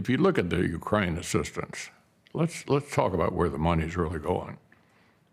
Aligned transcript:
if 0.00 0.08
you 0.08 0.16
look 0.16 0.38
at 0.38 0.48
the 0.48 0.62
Ukraine 0.66 1.18
assistance, 1.18 1.90
let's 2.32 2.66
let's 2.68 2.90
talk 2.94 3.12
about 3.12 3.34
where 3.34 3.50
the 3.50 3.58
money 3.58 3.84
is 3.84 3.98
really 3.98 4.18
going. 4.18 4.56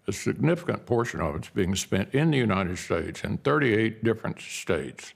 A 0.08 0.12
significant 0.12 0.86
portion 0.86 1.22
of 1.22 1.36
it's 1.36 1.50
being 1.50 1.74
spent 1.76 2.14
in 2.14 2.32
the 2.32 2.38
United 2.38 2.78
States 2.78 3.24
in 3.24 3.38
38 3.38 4.04
different 4.04 4.42
states, 4.42 5.14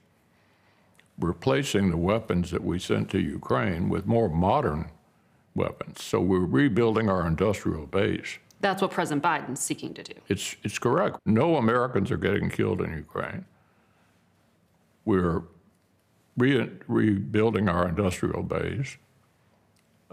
replacing 1.20 1.89
the 1.89 1.98
weapons 1.98 2.50
that 2.52 2.64
we 2.64 2.79
sent 2.79 3.10
to 3.10 3.20
Ukraine 3.20 3.89
with 3.89 4.06
more 4.06 4.29
modern 4.29 4.89
weapons. 5.54 6.02
So 6.02 6.21
we're 6.21 6.52
rebuilding 6.61 7.10
our 7.10 7.28
industrial 7.28 7.88
base. 7.88 8.38
That's 8.61 8.82
what 8.82 8.92
President 8.92 9.21
Biden's 9.21 9.60
seeking 9.60 9.93
to 9.96 10.04
do. 10.04 10.14
It's, 10.29 10.56
it's 10.64 10.79
correct. 10.79 11.18
No 11.25 11.57
Americans 11.57 12.10
are 12.11 12.18
getting 12.28 12.50
killed 12.50 12.79
in 12.82 12.93
Ukraine. 12.93 13.43
We're 15.04 15.42
re- 16.38 16.70
rebuilding 16.88 17.68
our 17.68 17.88
industrial 17.89 18.43
base. 18.43 18.97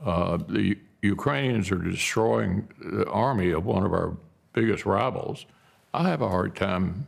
Uh, 0.04 0.38
the 0.48 0.76
Ukrainians 1.02 1.70
are 1.70 1.78
destroying 1.78 2.68
the 2.80 3.08
army 3.08 3.50
of 3.50 3.64
one 3.64 3.84
of 3.84 3.92
our 3.92 4.16
biggest 4.52 4.84
rivals. 4.84 5.46
I 5.94 6.08
have 6.08 6.22
a 6.22 6.28
hard 6.28 6.56
time 6.56 7.06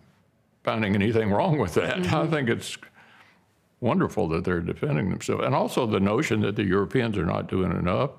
finding 0.63 0.95
anything 0.95 1.31
wrong 1.31 1.59
with 1.59 1.75
that. 1.75 1.99
Mm-hmm. 1.99 2.15
I 2.15 2.27
think 2.27 2.49
it's 2.49 2.77
wonderful 3.81 4.29
that 4.29 4.45
they're 4.45 4.61
defending 4.61 5.11
themselves. 5.11 5.45
And 5.45 5.55
also 5.55 5.87
the 5.87 6.01
notion 6.01 6.41
that 6.41 6.57
the 6.57 6.65
Europeans 6.65 7.17
are 7.17 7.27
not 7.27 7.49
doing 7.49 7.73
enough. 7.73 8.11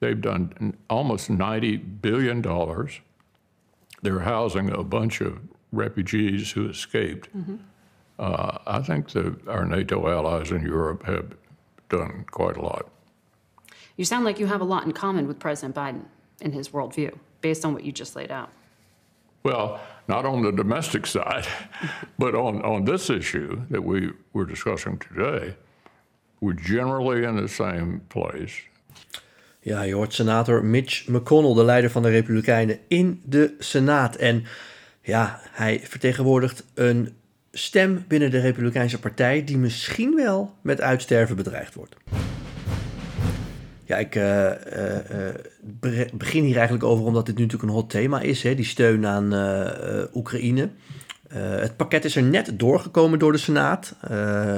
They've 0.00 0.20
done 0.20 0.76
almost 0.90 1.30
$90 1.30 2.02
billion. 2.02 2.42
They're 4.02 4.20
housing 4.20 4.70
a 4.70 4.82
bunch 4.82 5.20
of 5.20 5.38
refugees 5.70 6.50
who 6.50 6.68
escaped. 6.68 7.34
Mm-hmm. 7.36 7.56
Uh, 8.18 8.58
I 8.66 8.80
think 8.80 9.10
that 9.10 9.48
our 9.48 9.64
NATO 9.64 10.08
allies 10.08 10.50
in 10.50 10.62
Europe 10.62 11.04
have 11.04 11.34
done 11.88 12.24
quite 12.30 12.56
a 12.56 12.62
lot. 12.62 12.88
You 13.96 14.04
sound 14.04 14.24
like 14.24 14.40
you 14.40 14.46
have 14.46 14.60
a 14.60 14.64
lot 14.64 14.84
in 14.84 14.92
common 14.92 15.26
with 15.26 15.38
President 15.38 15.74
Biden 15.74 16.04
in 16.40 16.52
his 16.52 16.70
worldview, 16.70 17.12
based 17.40 17.64
on 17.64 17.72
what 17.72 17.84
you 17.84 17.92
just 17.92 18.16
laid 18.16 18.30
out. 18.30 18.48
Well, 19.42 19.80
not 20.06 20.24
on 20.24 20.42
the 20.42 20.52
domestic 20.52 21.06
side, 21.06 21.46
but 22.18 22.34
on, 22.34 22.62
on 22.62 22.84
this 22.84 23.10
issue 23.10 23.60
that 23.70 23.82
we 23.82 24.10
were 24.32 24.46
discussing 24.46 24.98
today, 24.98 25.56
we're 26.40 26.54
generally 26.54 27.24
in 27.24 27.36
the 27.36 27.48
same 27.48 28.00
place. 28.08 28.70
Ja, 29.64 29.82
je 29.82 29.94
hoort 29.94 30.14
senator 30.14 30.64
Mitch 30.64 31.08
McConnell, 31.08 31.54
de 31.54 31.64
leider 31.64 31.90
van 31.90 32.02
de 32.02 32.08
Republikeinen, 32.08 32.78
in 32.88 33.22
de 33.24 33.54
Senaat. 33.58 34.16
En 34.16 34.44
ja, 35.02 35.40
hij 35.50 35.80
vertegenwoordigt 35.84 36.64
een 36.74 37.14
stem 37.52 38.04
binnen 38.08 38.30
de 38.30 38.40
Republikeinse 38.40 38.98
Partij 38.98 39.44
die 39.44 39.58
misschien 39.58 40.14
wel 40.14 40.54
met 40.60 40.80
uitsterven 40.80 41.36
bedreigd 41.36 41.74
wordt. 41.74 41.96
Ja, 43.84 43.96
ik 43.96 44.14
uh, 44.14 44.50
uh, 45.84 46.04
begin 46.12 46.44
hier 46.44 46.56
eigenlijk 46.56 46.84
over 46.84 47.04
omdat 47.04 47.26
dit 47.26 47.36
nu 47.36 47.42
natuurlijk 47.42 47.70
een 47.70 47.78
hot 47.78 47.90
thema 47.90 48.20
is, 48.20 48.42
hè, 48.42 48.54
die 48.54 48.64
steun 48.64 49.06
aan 49.06 49.32
Oekraïne. 50.14 50.68
het 51.34 51.76
pakket 51.76 52.04
is 52.04 52.16
er 52.16 52.22
net 52.22 52.52
doorgekomen 52.58 53.18
door 53.18 53.32
de 53.32 53.38
Senaat, 53.38 53.94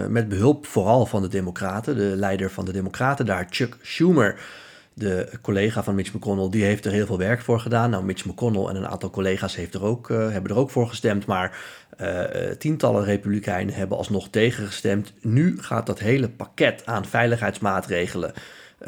met 0.09 0.29
behulp 0.29 0.67
vooral 0.67 1.07
van 1.07 1.23
de 1.23 1.29
Democraten. 1.29 1.97
De 1.97 2.03
leider 2.17 2.51
van 2.51 2.65
de 2.65 2.73
Democraten 2.73 3.27
daar, 3.27 3.47
Chuck 3.51 3.77
Schumer, 3.83 4.41
de 4.95 5.29
collega 5.43 5.83
van 5.83 5.95
Mitch 5.95 6.15
McConnell, 6.15 6.51
die 6.51 6.65
heeft 6.65 6.85
er 6.85 6.93
heel 6.93 7.07
veel 7.07 7.19
werk 7.19 7.41
voor 7.41 7.61
gedaan. 7.61 7.91
Nou, 7.91 8.05
Mitch 8.05 8.25
McConnell 8.25 8.67
en 8.67 8.77
een 8.77 8.89
aantal 8.89 9.11
collega's 9.11 9.57
heeft 9.57 9.75
er 9.75 9.83
ook, 9.83 10.09
hebben 10.09 10.51
er 10.51 10.59
ook 10.59 10.71
voor 10.71 10.89
gestemd, 10.89 11.27
maar 11.27 11.59
tientallen 12.59 13.05
republikeinen 13.05 13.75
hebben 13.75 13.99
alsnog 13.99 14.29
tegengestemd. 14.29 15.13
Nu 15.21 15.57
gaat 15.61 15.87
dat 15.87 15.99
hele 15.99 16.29
pakket 16.29 16.83
aan 16.87 17.05
veiligheidsmaatregelen 17.05 18.33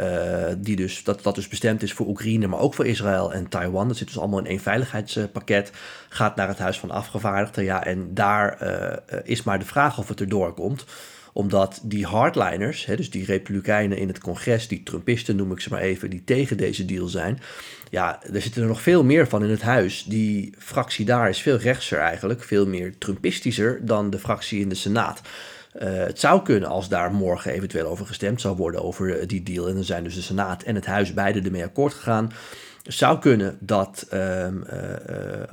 uh, 0.01 0.45
die 0.59 0.77
dus, 0.77 1.05
dat, 1.05 1.23
dat 1.23 1.35
dus 1.35 1.49
bestemd 1.49 1.83
is 1.83 1.93
voor 1.93 2.07
Oekraïne, 2.07 2.47
maar 2.47 2.61
ook 2.61 2.75
voor 2.75 2.87
Israël 2.87 3.33
en 3.33 3.49
Taiwan. 3.49 3.89
Dat 3.89 3.97
zit 3.97 4.07
dus 4.07 4.19
allemaal 4.19 4.39
in 4.39 4.47
één 4.47 4.61
veiligheidspakket. 4.61 5.71
Gaat 6.09 6.37
naar 6.37 6.49
het 6.49 6.59
Huis 6.59 6.79
van 6.79 6.91
Afgevaardigden. 6.91 7.65
Ja, 7.65 7.85
en 7.85 8.15
daar 8.15 8.59
uh, 8.63 9.19
is 9.25 9.43
maar 9.43 9.59
de 9.59 9.65
vraag 9.65 9.99
of 9.99 10.09
het 10.09 10.21
erdoor 10.21 10.55
komt 10.55 10.85
omdat 11.37 11.81
die 11.83 12.07
hardliners, 12.07 12.87
hè, 12.87 12.97
dus 12.97 13.11
die 13.11 13.25
republikeinen 13.25 13.99
in 13.99 14.09
het 14.09 14.19
congres, 14.19 14.69
die 14.69 14.83
Trumpisten 14.83 15.37
noem 15.37 15.53
ik 15.53 15.61
ze 15.61 15.69
maar 15.71 15.81
even, 15.81 16.11
die 16.11 16.25
tegen 16.25 16.57
deze 16.57 16.85
deal 16.85 17.07
zijn. 17.07 17.41
Ja, 17.91 18.23
er 18.33 18.43
zitten 18.43 18.63
er 18.63 18.69
nog 18.69 18.83
veel 18.83 19.05
meer 19.05 19.29
van 19.29 19.45
in 19.45 19.51
het 19.51 19.63
huis. 19.63 20.05
Die 20.05 20.55
fractie 20.59 21.05
daar 21.05 21.29
is 21.29 21.43
veel 21.43 21.57
rechtser 21.57 21.99
eigenlijk, 21.99 22.43
veel 22.43 22.67
meer 22.67 22.99
Trumpistischer 22.99 23.87
dan 23.87 24.11
de 24.11 24.19
fractie 24.19 24.61
in 24.61 24.69
de 24.69 24.75
Senaat. 24.75 25.21
Uh, 25.83 25.89
het 25.89 26.21
zou 26.21 26.43
kunnen 26.43 26.69
als 26.69 26.89
daar 26.89 27.13
morgen 27.13 27.53
eventueel 27.53 27.87
over 27.87 28.07
gestemd 28.07 28.41
zou 28.41 28.57
worden 28.57 28.83
over 28.83 29.19
eh, 29.19 29.27
die 29.29 29.43
deal. 29.43 29.69
En 29.69 29.75
dan 29.75 29.85
zijn 29.85 30.05
dus 30.05 30.15
de 30.15 30.23
Senaat 30.23 30.63
en 30.63 30.75
het 30.75 30.87
Huis 30.87 31.15
beide 31.15 31.41
ermee 31.41 31.65
akkoord 31.65 31.95
gegaan. 31.95 32.33
Zou 32.87 33.19
kunnen 33.19 33.57
dat 33.61 34.07
um, 34.15 34.65
uh, 34.73 34.81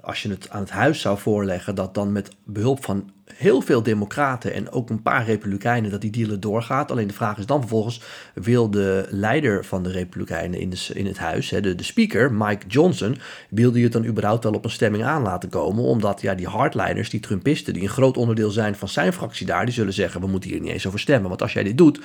als 0.01 0.21
je 0.21 0.29
het 0.29 0.49
aan 0.49 0.61
het 0.61 0.69
Huis 0.69 1.01
zou 1.01 1.17
voorleggen, 1.17 1.75
dat 1.75 1.93
dan 1.93 2.11
met 2.11 2.29
behulp 2.43 2.83
van 2.83 3.11
heel 3.35 3.61
veel 3.61 3.83
democraten 3.83 4.53
en 4.53 4.71
ook 4.71 4.89
een 4.89 5.01
paar 5.01 5.25
republikeinen 5.25 5.91
dat 5.91 6.01
die 6.01 6.11
deal 6.11 6.39
doorgaat. 6.39 6.91
Alleen 6.91 7.07
de 7.07 7.13
vraag 7.13 7.37
is 7.37 7.45
dan 7.45 7.59
vervolgens, 7.59 8.01
wil 8.33 8.71
de 8.71 9.07
leider 9.09 9.65
van 9.65 9.83
de 9.83 9.91
republikeinen 9.91 10.59
in, 10.59 10.69
de, 10.69 10.89
in 10.93 11.05
het 11.05 11.17
huis, 11.17 11.49
hè, 11.49 11.61
de, 11.61 11.75
de 11.75 11.83
speaker, 11.83 12.33
Mike 12.33 12.67
Johnson, 12.67 13.17
wil 13.49 13.71
die 13.71 13.83
het 13.83 13.93
dan 13.93 14.05
überhaupt 14.05 14.43
wel 14.43 14.53
op 14.53 14.63
een 14.63 14.71
stemming 14.71 15.03
aan 15.03 15.21
laten 15.21 15.49
komen? 15.49 15.83
Omdat 15.83 16.21
ja, 16.21 16.35
die 16.35 16.47
hardliners, 16.47 17.09
die 17.09 17.19
Trumpisten, 17.19 17.73
die 17.73 17.83
een 17.83 17.89
groot 17.89 18.17
onderdeel 18.17 18.51
zijn 18.51 18.75
van 18.75 18.87
zijn 18.87 19.13
fractie 19.13 19.45
daar, 19.45 19.65
die 19.65 19.73
zullen 19.73 19.93
zeggen, 19.93 20.21
we 20.21 20.27
moeten 20.27 20.49
hier 20.49 20.59
niet 20.59 20.71
eens 20.71 20.87
over 20.87 20.99
stemmen. 20.99 21.29
Want 21.29 21.41
als 21.41 21.53
jij 21.53 21.63
dit 21.63 21.77
doet, 21.77 21.99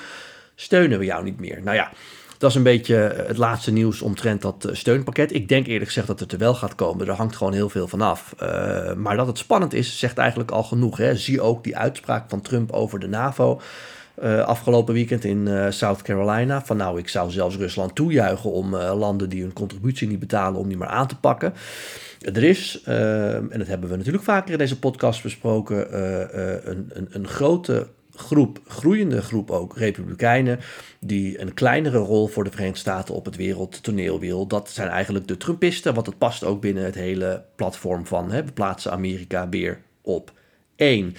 steunen 0.55 0.99
we 0.99 1.05
jou 1.05 1.23
niet 1.23 1.39
meer. 1.39 1.63
Nou 1.63 1.75
ja, 1.75 1.91
dat 2.39 2.49
is 2.49 2.55
een 2.55 2.63
beetje 2.63 2.95
het 3.27 3.37
laatste 3.37 3.71
nieuws 3.71 4.01
omtrent 4.01 4.41
dat 4.41 4.65
eh, 4.65 4.75
steunpakket. 4.75 5.33
Ik 5.33 5.47
denk 5.47 5.67
eerlijk 5.67 5.85
gezegd 5.85 6.07
dat 6.07 6.19
het 6.19 6.31
er 6.31 6.37
wel 6.37 6.53
gaat 6.53 6.75
komen. 6.75 7.07
Er 7.07 7.13
hangt 7.13 7.35
gewoon 7.35 7.53
heel 7.53 7.69
veel 7.69 7.87
van 7.87 8.01
af. 8.01 8.35
Uh, 8.43 8.93
maar 8.93 9.17
dat 9.17 9.27
het 9.27 9.37
spannend 9.37 9.73
is, 9.73 9.99
zegt 9.99 10.17
eigenlijk 10.17 10.51
al 10.51 10.63
genoeg. 10.63 10.97
Hè? 10.97 11.15
Zie 11.15 11.41
ook 11.41 11.63
die 11.63 11.77
uitspraak 11.77 12.29
van 12.29 12.41
Trump 12.41 12.71
over 12.71 12.99
de 12.99 13.07
NAVO. 13.07 13.61
Afgelopen 14.45 14.93
weekend 14.93 15.23
in 15.23 15.73
South 15.73 16.01
Carolina. 16.01 16.61
Van 16.65 16.77
nou, 16.77 16.99
ik 16.99 17.09
zou 17.09 17.31
zelfs 17.31 17.55
Rusland 17.55 17.95
toejuichen 17.95 18.51
om 18.51 18.75
landen 18.75 19.29
die 19.29 19.41
hun 19.41 19.53
contributie 19.53 20.07
niet 20.07 20.19
betalen, 20.19 20.59
om 20.59 20.67
die 20.67 20.77
maar 20.77 20.87
aan 20.87 21.07
te 21.07 21.19
pakken. 21.19 21.53
Er 22.19 22.43
is, 22.43 22.81
en 22.83 23.57
dat 23.57 23.67
hebben 23.67 23.89
we 23.89 23.95
natuurlijk 23.95 24.23
vaker 24.23 24.51
in 24.51 24.57
deze 24.57 24.79
podcast 24.79 25.23
besproken, 25.23 25.99
een, 26.69 26.89
een, 26.93 27.07
een 27.11 27.27
grote 27.27 27.87
groep, 28.19 28.59
groeiende 28.67 29.21
groep 29.21 29.51
ook, 29.51 29.77
republikeinen, 29.77 30.59
die 30.99 31.41
een 31.41 31.53
kleinere 31.53 31.97
rol 31.97 32.27
voor 32.27 32.43
de 32.43 32.51
Verenigde 32.51 32.79
Staten 32.79 33.13
op 33.13 33.25
het 33.25 33.35
wereldtoneel 33.35 34.19
wil. 34.19 34.47
Dat 34.47 34.69
zijn 34.69 34.87
eigenlijk 34.87 35.27
de 35.27 35.37
Trumpisten, 35.37 35.93
want 35.93 36.05
het 36.05 36.17
past 36.17 36.43
ook 36.43 36.61
binnen 36.61 36.83
het 36.83 36.95
hele 36.95 37.43
platform 37.55 38.05
van 38.05 38.31
hè, 38.31 38.43
we 38.43 38.51
plaatsen 38.51 38.91
Amerika 38.91 39.49
weer 39.49 39.79
op 40.01 40.31
één. 40.75 41.15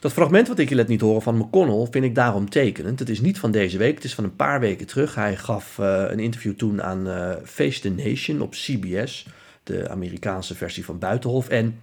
Dat 0.00 0.12
fragment 0.12 0.48
wat 0.48 0.58
ik 0.58 0.68
je 0.68 0.74
net 0.74 0.88
niet 0.88 1.00
horen 1.00 1.22
van 1.22 1.36
McConnell 1.36 1.86
vind 1.90 2.04
ik 2.04 2.14
daarom 2.14 2.50
tekenend. 2.50 2.98
Het 2.98 3.08
is 3.08 3.20
niet 3.20 3.38
van 3.38 3.50
deze 3.50 3.78
week, 3.78 3.94
het 3.94 4.04
is 4.04 4.14
van 4.14 4.24
een 4.24 4.36
paar 4.36 4.60
weken 4.60 4.86
terug. 4.86 5.14
Hij 5.14 5.36
gaf 5.36 5.78
uh, 5.78 6.04
een 6.08 6.18
interview 6.18 6.54
toen 6.54 6.82
aan 6.82 7.06
uh, 7.06 7.32
Face 7.44 7.80
the 7.80 7.90
Nation 7.90 8.40
op 8.40 8.50
CBS, 8.50 9.26
de 9.62 9.88
Amerikaanse 9.88 10.54
versie 10.54 10.84
van 10.84 10.98
Buitenhof. 10.98 11.48
En 11.48 11.80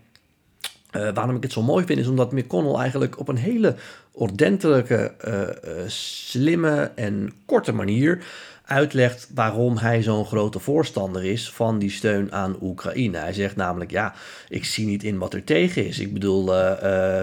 uh, 0.96 1.10
waarom 1.14 1.36
ik 1.36 1.44
het 1.44 1.52
zo 1.52 1.62
mooi 1.62 1.86
vind, 1.86 2.00
is 2.00 2.08
omdat 2.08 2.32
McConnell 2.32 2.80
eigenlijk 2.80 3.20
op 3.20 3.28
een 3.28 3.38
hele 3.38 3.76
ordentelijke, 4.12 5.14
uh, 5.28 5.42
uh, 5.42 5.88
slimme 5.88 6.92
en 6.96 7.34
korte 7.46 7.74
manier 7.74 8.24
uitlegt 8.66 9.30
waarom 9.34 9.78
hij 9.78 10.04
zo'n 10.04 10.26
grote 10.26 10.60
voorstander 10.60 11.26
is 11.26 11.52
van 11.52 11.80
die 11.80 11.90
steun 11.90 12.32
aan 12.32 12.58
Oekraïne. 12.62 13.18
Hij 13.18 13.34
zegt 13.34 13.56
namelijk, 13.56 13.92
ja, 13.92 14.14
ik 14.50 14.66
zie 14.66 14.86
niet 14.86 15.04
in 15.04 15.18
wat 15.18 15.34
er 15.34 15.44
tegen 15.44 15.86
is. 15.88 16.00
Ik 16.00 16.14
bedoel, 16.14 16.46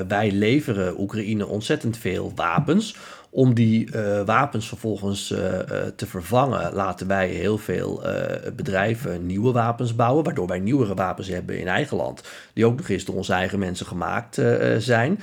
wij 0.09 0.31
leveren 0.33 1.01
Oekraïne 1.01 1.47
ontzettend 1.47 1.99
veel 1.99 2.33
wapens 2.35 2.97
om 3.37 3.55
die 3.55 3.89
uh, 3.95 4.23
wapens 4.23 4.69
vervolgens 4.69 5.31
uh, 5.31 5.39
uh, 5.39 5.59
te 5.97 6.07
vervangen, 6.07 6.73
laten 6.73 7.07
wij 7.07 7.29
heel 7.29 7.59
veel 7.59 8.03
bedrijven 8.57 9.27
nieuwe 9.27 9.53
wapens 9.53 9.95
bouwen, 9.95 10.25
waardoor 10.25 10.47
wij 10.47 10.59
nieuwere 10.59 10.95
wapens 10.95 11.29
hebben 11.29 11.59
in 11.59 11.69
eigen 11.69 11.97
land, 11.97 12.23
die 12.53 12.67
ook 12.67 12.77
nog 12.77 12.89
eens 12.89 13.05
door 13.05 13.15
onze 13.15 13.33
eigen 13.33 13.59
mensen 13.59 13.87
gemaakt 13.87 14.41
zijn. 14.79 15.21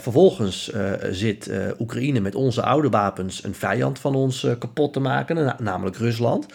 vervolgens 0.00 0.72
zit 1.10 1.50
Oekraïne 1.78 2.20
met 2.20 2.34
onze 2.34 2.62
oude 2.62 2.88
wapens 2.88 3.44
een 3.44 3.54
vijand 3.54 3.98
van 3.98 4.14
ons 4.14 4.46
kapot 4.58 4.92
te 4.92 5.00
maken, 5.00 5.54
namelijk 5.58 5.96
Rusland. 5.96 6.46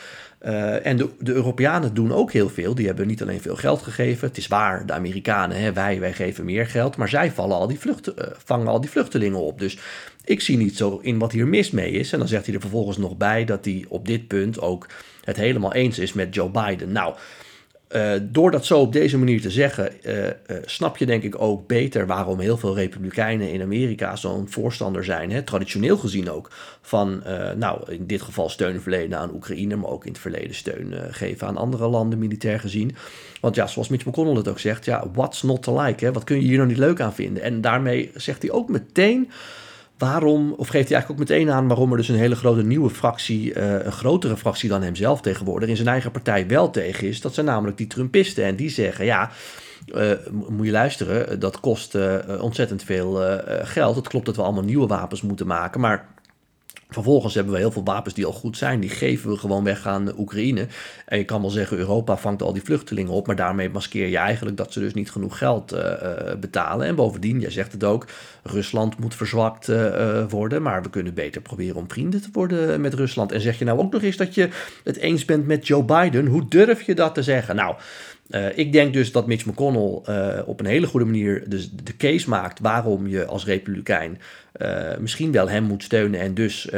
En 0.84 0.98
de, 0.98 1.10
de, 1.20 1.34
Europeanen 1.34 1.94
doen 1.94 2.12
ook 2.12 2.32
heel 2.32 2.50
veel. 2.50 2.76
Die 2.76 2.88
hebben 2.88 3.08
niet 3.08 3.22
alleen 3.22 3.42
veel 3.42 3.56
geld 3.56 3.82
gegeven. 3.82 4.28
Het 4.28 4.38
is 4.38 4.48
waar, 4.48 4.86
de 4.86 4.94
Amerikanen, 4.94 5.58
hè, 5.58 5.74
wij, 5.74 6.00
wij 6.00 6.14
geven 6.14 6.46
meer 6.46 6.68
geld. 6.68 6.98
Maar 6.98 7.10
zij 7.10 7.32
vallen 7.32 7.58
al 7.58 7.68
die 7.68 7.80
vlucht, 7.80 8.12
vangen 8.44 8.68
al 8.68 8.82
die 8.82 8.90
vluchtelingen 8.90 9.40
op. 9.40 9.60
Dus 9.60 9.78
ik 10.26 10.42
zie 10.42 10.58
niet 10.58 10.78
zo 10.78 11.00
in 11.02 11.20
wat 11.20 11.32
hier 11.32 11.48
mis 11.48 11.72
mee 11.72 11.92
is. 11.92 12.14
En 12.14 12.20
dan 12.20 12.28
zegt 12.28 12.46
hij 12.46 12.56
er 12.56 12.62
vervolgens 12.62 12.98
nog 12.98 13.18
bij 13.18 13.46
dat 13.46 13.66
hij 13.66 13.86
op 13.90 14.08
dit 14.08 14.28
punt 14.28 14.62
ook 14.62 14.88
het 15.24 15.38
helemaal 15.38 15.74
eens 15.74 16.00
is 16.00 16.14
met 16.14 16.34
Joe 16.36 16.50
Biden. 16.50 16.92
Nou, 16.92 17.16
uh, 17.96 18.12
door 18.22 18.52
dat 18.52 18.66
zo 18.66 18.80
op 18.80 18.94
deze 18.94 19.18
manier 19.18 19.42
te 19.42 19.52
zeggen, 19.52 19.92
uh, 20.04 20.26
uh, 20.26 20.32
snap 20.66 20.98
je 20.98 21.06
denk 21.06 21.24
ik 21.24 21.42
ook 21.42 21.68
beter 21.68 22.08
waarom 22.08 22.40
heel 22.40 22.58
veel 22.58 22.76
republikeinen 22.76 23.52
in 23.52 23.62
Amerika 23.62 24.16
zo'n 24.16 24.50
voorstander 24.50 25.04
zijn, 25.04 25.32
hè, 25.32 25.42
traditioneel 25.42 25.98
gezien 25.98 26.30
ook, 26.30 26.52
van, 26.82 27.24
nou, 27.58 27.92
in 27.92 28.08
dit 28.08 28.22
geval 28.22 28.50
steun 28.50 28.82
verlenen 28.82 29.20
aan 29.20 29.34
Oekraïne, 29.34 29.76
maar 29.76 29.90
ook 29.90 30.06
in 30.06 30.12
het 30.12 30.22
verleden 30.22 30.56
steun 30.56 30.94
geven 31.10 31.48
aan 31.48 31.58
andere 31.58 31.88
landen, 31.88 32.20
militair 32.20 32.60
gezien. 32.60 32.96
Want 33.42 33.56
ja, 33.56 33.68
zoals 33.68 33.88
Mitch 33.88 34.06
McConnell 34.06 34.36
het 34.36 34.48
ook 34.48 34.60
zegt, 34.60 34.86
ja, 34.86 35.10
what's 35.14 35.44
not 35.44 35.64
to 35.64 35.82
like, 35.82 36.06
hè? 36.06 36.12
wat 36.12 36.24
kun 36.24 36.36
je 36.36 36.48
hier 36.48 36.58
nou 36.58 36.68
niet 36.68 36.78
leuk 36.78 37.02
aan 37.02 37.14
vinden? 37.14 37.44
En 37.44 37.62
daarmee 37.62 38.12
zegt 38.16 38.42
hij 38.42 38.52
ook 38.52 38.70
meteen 38.70 39.32
waarom, 40.04 40.52
of 40.52 40.68
geeft 40.68 40.90
hij 40.90 40.98
eigenlijk 40.98 41.10
ook 41.10 41.28
meteen 41.30 41.52
aan 41.52 41.68
waarom 41.68 41.92
er 41.92 41.98
dus 41.98 42.08
een 42.08 42.16
hele 42.16 42.36
grote 42.36 42.64
nieuwe 42.64 42.90
fractie, 42.90 43.56
uh, 43.56 43.84
een 43.84 43.92
grotere 43.92 44.38
fractie 44.38 44.70
dan 44.70 44.82
hemzelf 44.82 45.22
tegenwoordig, 45.22 45.70
in 45.70 45.76
zijn 45.76 45.88
eigen 45.88 46.12
partij 46.12 46.48
wel 46.48 46.70
tegen 46.70 47.08
is. 47.08 47.22
Dat 47.22 47.34
zijn 47.34 47.46
namelijk 47.46 47.78
die 47.78 47.88
Trumpisten. 47.88 48.44
En 48.46 48.56
die 48.56 48.70
zeggen, 48.70 49.06
ja, 49.06 49.30
uh, 49.88 50.12
moet 50.50 50.66
je 50.66 50.72
luisteren, 50.72 51.40
dat 51.40 51.60
kost 51.60 51.96
uh, 51.96 52.16
ontzettend 52.40 52.84
veel 52.84 53.40
geld. 53.64 53.96
Het 53.96 54.08
klopt 54.08 54.26
dat 54.26 54.36
we 54.36 54.42
allemaal 54.42 54.64
nieuwe 54.64 54.88
wapens 54.88 55.22
moeten 55.22 55.48
maken, 55.48 55.80
maar 55.80 56.13
Vervolgens 56.90 57.34
hebben 57.34 57.54
we 57.54 57.60
heel 57.60 57.72
veel 57.72 57.84
wapens 57.84 58.14
die 58.14 58.26
al 58.26 58.32
goed 58.32 58.58
zijn. 58.58 58.80
Die 58.80 58.90
geven 58.90 59.30
we 59.30 59.38
gewoon 59.38 59.64
weg 59.64 59.88
aan 59.88 60.20
Oekraïne. 60.20 60.68
En 61.06 61.18
je 61.18 61.24
kan 61.24 61.42
wel 61.42 61.50
zeggen, 61.50 61.78
Europa 61.78 62.18
vangt 62.18 62.42
al 62.42 62.54
die 62.54 62.64
vluchtelingen 62.64 63.12
op. 63.12 63.28
Maar 63.28 63.36
daarmee 63.36 63.70
maskeer 63.70 64.08
je 64.08 64.18
eigenlijk 64.18 64.58
dat 64.58 64.74
ze 64.74 64.80
dus 64.80 64.94
niet 64.94 65.12
genoeg 65.12 65.38
geld 65.38 65.74
uh, 65.74 65.82
betalen. 66.40 66.88
En 66.88 66.96
bovendien, 66.96 67.40
jij 67.40 67.52
zegt 67.52 67.72
het 67.72 67.84
ook, 67.84 68.08
Rusland 68.44 69.00
moet 69.00 69.16
verzwakt 69.16 69.68
uh, 69.68 70.24
worden. 70.30 70.62
Maar 70.62 70.82
we 70.82 70.90
kunnen 70.90 71.14
beter 71.14 71.42
proberen 71.42 71.76
om 71.76 71.90
vrienden 71.90 72.22
te 72.22 72.30
worden 72.32 72.82
met 72.82 72.94
Rusland. 72.94 73.32
En 73.32 73.42
zeg 73.42 73.60
je 73.60 73.66
nou 73.66 73.80
ook 73.80 73.92
nog 73.92 74.02
eens 74.02 74.18
dat 74.18 74.36
je 74.36 74.50
het 74.84 74.98
eens 74.98 75.26
bent 75.26 75.48
met 75.48 75.68
Joe 75.68 75.84
Biden? 75.84 76.26
Hoe 76.26 76.48
durf 76.48 76.82
je 76.82 76.96
dat 76.96 77.14
te 77.14 77.24
zeggen? 77.24 77.56
Nou. 77.56 77.76
Uh, 78.36 78.58
ik 78.58 78.72
denk 78.72 78.94
dus 78.94 79.12
dat 79.12 79.28
Mitch 79.28 79.46
McConnell 79.46 80.02
uh, 80.10 80.42
op 80.46 80.60
een 80.60 80.66
hele 80.66 80.88
goede 80.88 81.06
manier 81.06 81.44
dus 81.50 81.72
de 81.72 81.98
case 81.98 82.30
maakt 82.30 82.60
waarom 82.60 83.08
je 83.08 83.26
als 83.26 83.46
republikein 83.46 84.20
uh, 84.62 84.98
misschien 85.00 85.32
wel 85.32 85.50
hem 85.50 85.64
moet 85.64 85.84
steunen 85.84 86.20
en 86.20 86.34
dus 86.34 86.72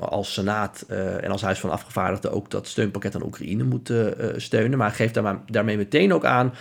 als 0.00 0.32
Senaat 0.32 0.84
en 1.20 1.30
als 1.30 1.42
Huis 1.42 1.58
van 1.58 1.70
Afgevaardigden 1.70 2.32
ook 2.32 2.50
dat 2.50 2.68
steunpakket 2.68 3.14
aan 3.14 3.24
Oekraïne 3.24 3.64
moet 3.64 3.92
steunen. 4.36 4.78
Maar 4.78 4.90
geeft 4.90 5.20
daarmee 5.50 5.76
meteen 5.76 6.12
ook 6.12 6.24
aan 6.24 6.54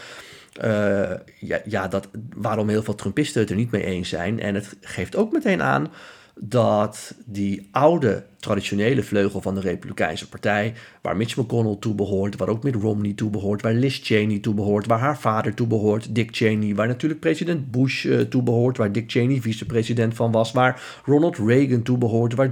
ja, 1.40 1.62
ja, 1.66 1.88
dat, 1.88 2.08
waarom 2.36 2.70
heel 2.70 2.84
veel 2.84 2.96
Trumpisten 2.96 3.42
het 3.42 3.50
er 3.50 3.56
niet 3.56 3.72
mee 3.72 3.84
eens 3.84 4.10
zijn. 4.10 4.40
En 4.40 4.56
het 4.56 4.76
geeft 4.82 5.16
ook 5.16 5.32
meteen 5.32 5.62
aan 5.62 5.92
dat 6.40 7.16
die 7.26 7.68
oude 7.72 8.24
traditionele 8.40 9.04
vleugel 9.04 9.42
van 9.42 9.56
de 9.56 9.62
Republikeinse 9.62 10.30
Partij, 10.30 10.74
waar 11.02 11.18
Mitch 11.18 11.38
McConnell 11.38 11.78
toe 11.80 11.94
behoort, 11.94 12.38
waar 12.38 12.48
ook 12.48 12.64
Mitt 12.64 12.76
Romney 12.76 13.14
toe 13.14 13.30
behoort, 13.30 13.62
waar 13.62 13.74
Liz 13.74 14.00
Cheney 14.04 14.40
toe 14.40 14.54
behoort, 14.54 14.86
waar 14.86 15.00
haar 15.00 15.20
vader 15.20 15.54
toe 15.54 15.68
behoort, 15.68 16.16
Dick 16.16 16.36
Cheney, 16.36 16.76
waar 16.76 16.88
natuurlijk 16.88 17.20
president 17.20 17.72
Bush 17.72 18.06
uh, 18.06 18.20
toe 18.20 18.44
behoort, 18.44 18.78
waar 18.78 18.92
Dick 18.92 19.12
Cheney 19.12 19.42
vicepresident 19.42 20.14
van 20.14 20.32
was, 20.32 20.52
waar 20.52 21.02
Ronald 21.06 21.38
Reagan 21.38 21.82
toe 21.82 21.98
behoort, 21.98 22.34
waar 22.34 22.52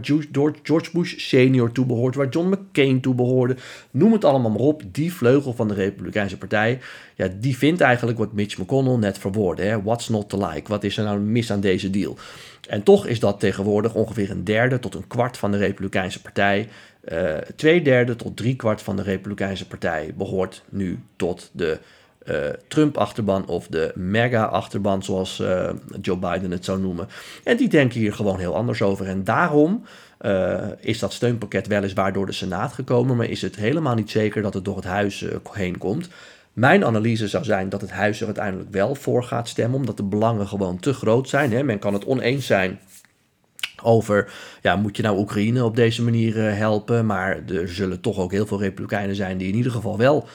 George 0.62 0.92
Bush 0.94 1.14
senior 1.18 1.72
toe 1.72 1.86
behoort, 1.86 2.16
waar 2.16 2.30
John 2.30 2.50
McCain 2.50 3.02
toe 3.02 3.16
behoorde. 3.16 3.56
Noem 3.92 4.12
het 4.12 4.26
allemaal 4.26 4.52
maar 4.52 4.60
op. 4.60 4.82
Die 4.92 5.14
vleugel 5.14 5.54
van 5.54 5.68
de 5.68 5.74
Republikeinse 5.74 6.38
Partij, 6.38 6.80
ja, 7.16 7.30
die 7.40 7.58
vindt 7.58 7.82
eigenlijk 7.82 8.18
wat 8.18 8.34
Mitch 8.34 8.58
McConnell 8.58 8.98
net 8.98 9.18
verwoordde. 9.18 9.64
Hè? 9.64 9.82
What's 9.82 10.10
not 10.10 10.30
to 10.30 10.48
like? 10.48 10.70
Wat 10.70 10.84
is 10.84 10.98
er 10.98 11.04
nou 11.04 11.20
mis 11.20 11.52
aan 11.52 11.60
deze 11.60 11.90
deal? 11.90 12.18
En 12.70 12.84
toch 12.84 13.06
is 13.06 13.20
dat 13.20 13.40
tegenwoordig 13.40 13.94
ongeveer 13.94 14.32
een 14.32 14.44
derde 14.44 14.80
tot 14.80 14.96
een 14.96 15.08
kwart 15.08 15.38
van 15.38 15.52
de 15.52 15.58
Republikeinse 15.58 16.22
Partij. 16.22 16.70
Uh, 17.12 17.38
twee 17.56 17.82
derde 17.82 18.16
tot 18.16 18.38
drie 18.38 18.56
kwart 18.56 18.82
van 18.82 18.96
de 18.96 19.02
Republikeinse 19.02 19.68
Partij 19.68 20.14
behoort 20.18 20.64
nu 20.70 21.00
tot 21.16 21.50
de 21.54 21.80
uh, 22.26 22.36
Trump-achterban 22.68 23.48
of 23.48 23.68
de 23.68 23.92
mega-achterban, 23.96 25.04
zoals 25.04 25.40
uh, 25.40 25.70
Joe 26.02 26.18
Biden 26.18 26.52
het 26.52 26.66
zou 26.66 26.80
noemen. 26.80 27.08
En 27.44 27.58
die 27.58 27.70
denken 27.70 28.00
hier 28.00 28.14
gewoon 28.14 28.40
heel 28.40 28.56
anders 28.56 28.82
over. 28.82 29.08
En 29.08 29.24
daarom 29.24 29.86
is 30.80 31.00
dat 31.00 31.14
steunpakket 31.14 31.68
weliswaar 31.68 32.14
door 32.14 32.26
de 32.26 32.32
Senaat 32.32 32.74
gekomen, 32.74 33.16
maar 33.18 33.30
is 33.30 33.42
het 33.42 33.56
helemaal 33.56 33.96
niet 33.96 34.10
zeker 34.10 34.42
dat 34.42 34.54
het 34.54 34.66
door 34.66 34.76
het 34.76 34.86
huis 34.86 35.26
heen 35.52 35.78
komt. 35.78 36.10
Mijn 36.54 36.86
analyse 36.86 37.28
zou 37.28 37.44
zijn 37.44 37.70
dat 37.70 37.82
het 37.82 37.92
huis 37.92 38.20
er 38.20 38.26
uiteindelijk 38.26 38.72
wel 38.72 38.96
voor 38.96 39.24
gaat 39.24 39.48
stemmen, 39.48 39.80
omdat 39.80 39.98
de 39.98 40.04
belangen 40.04 40.48
gewoon 40.48 40.80
te 40.80 40.94
groot 40.94 41.30
zijn. 41.30 41.52
Hè? 41.52 41.64
Men 41.64 41.80
kan 41.80 41.94
het 41.94 42.06
oneens 42.06 42.46
zijn 42.46 42.80
over, 43.84 44.34
ja, 44.62 44.76
moet 44.76 44.98
je 44.98 45.04
nou 45.04 45.18
Oekraïne 45.18 45.64
op 45.64 45.76
deze 45.76 46.04
manier 46.04 46.48
eh, 46.48 46.58
helpen? 46.58 47.06
Maar 47.06 47.44
er 47.48 47.70
zullen 47.70 48.02
toch 48.02 48.18
ook 48.18 48.32
heel 48.32 48.46
veel 48.46 48.60
Republikeinen 48.60 49.16
zijn 49.16 49.38
die 49.38 49.48
in 49.48 49.56
ieder 49.56 49.72
geval 49.72 49.98
wel 49.98 50.28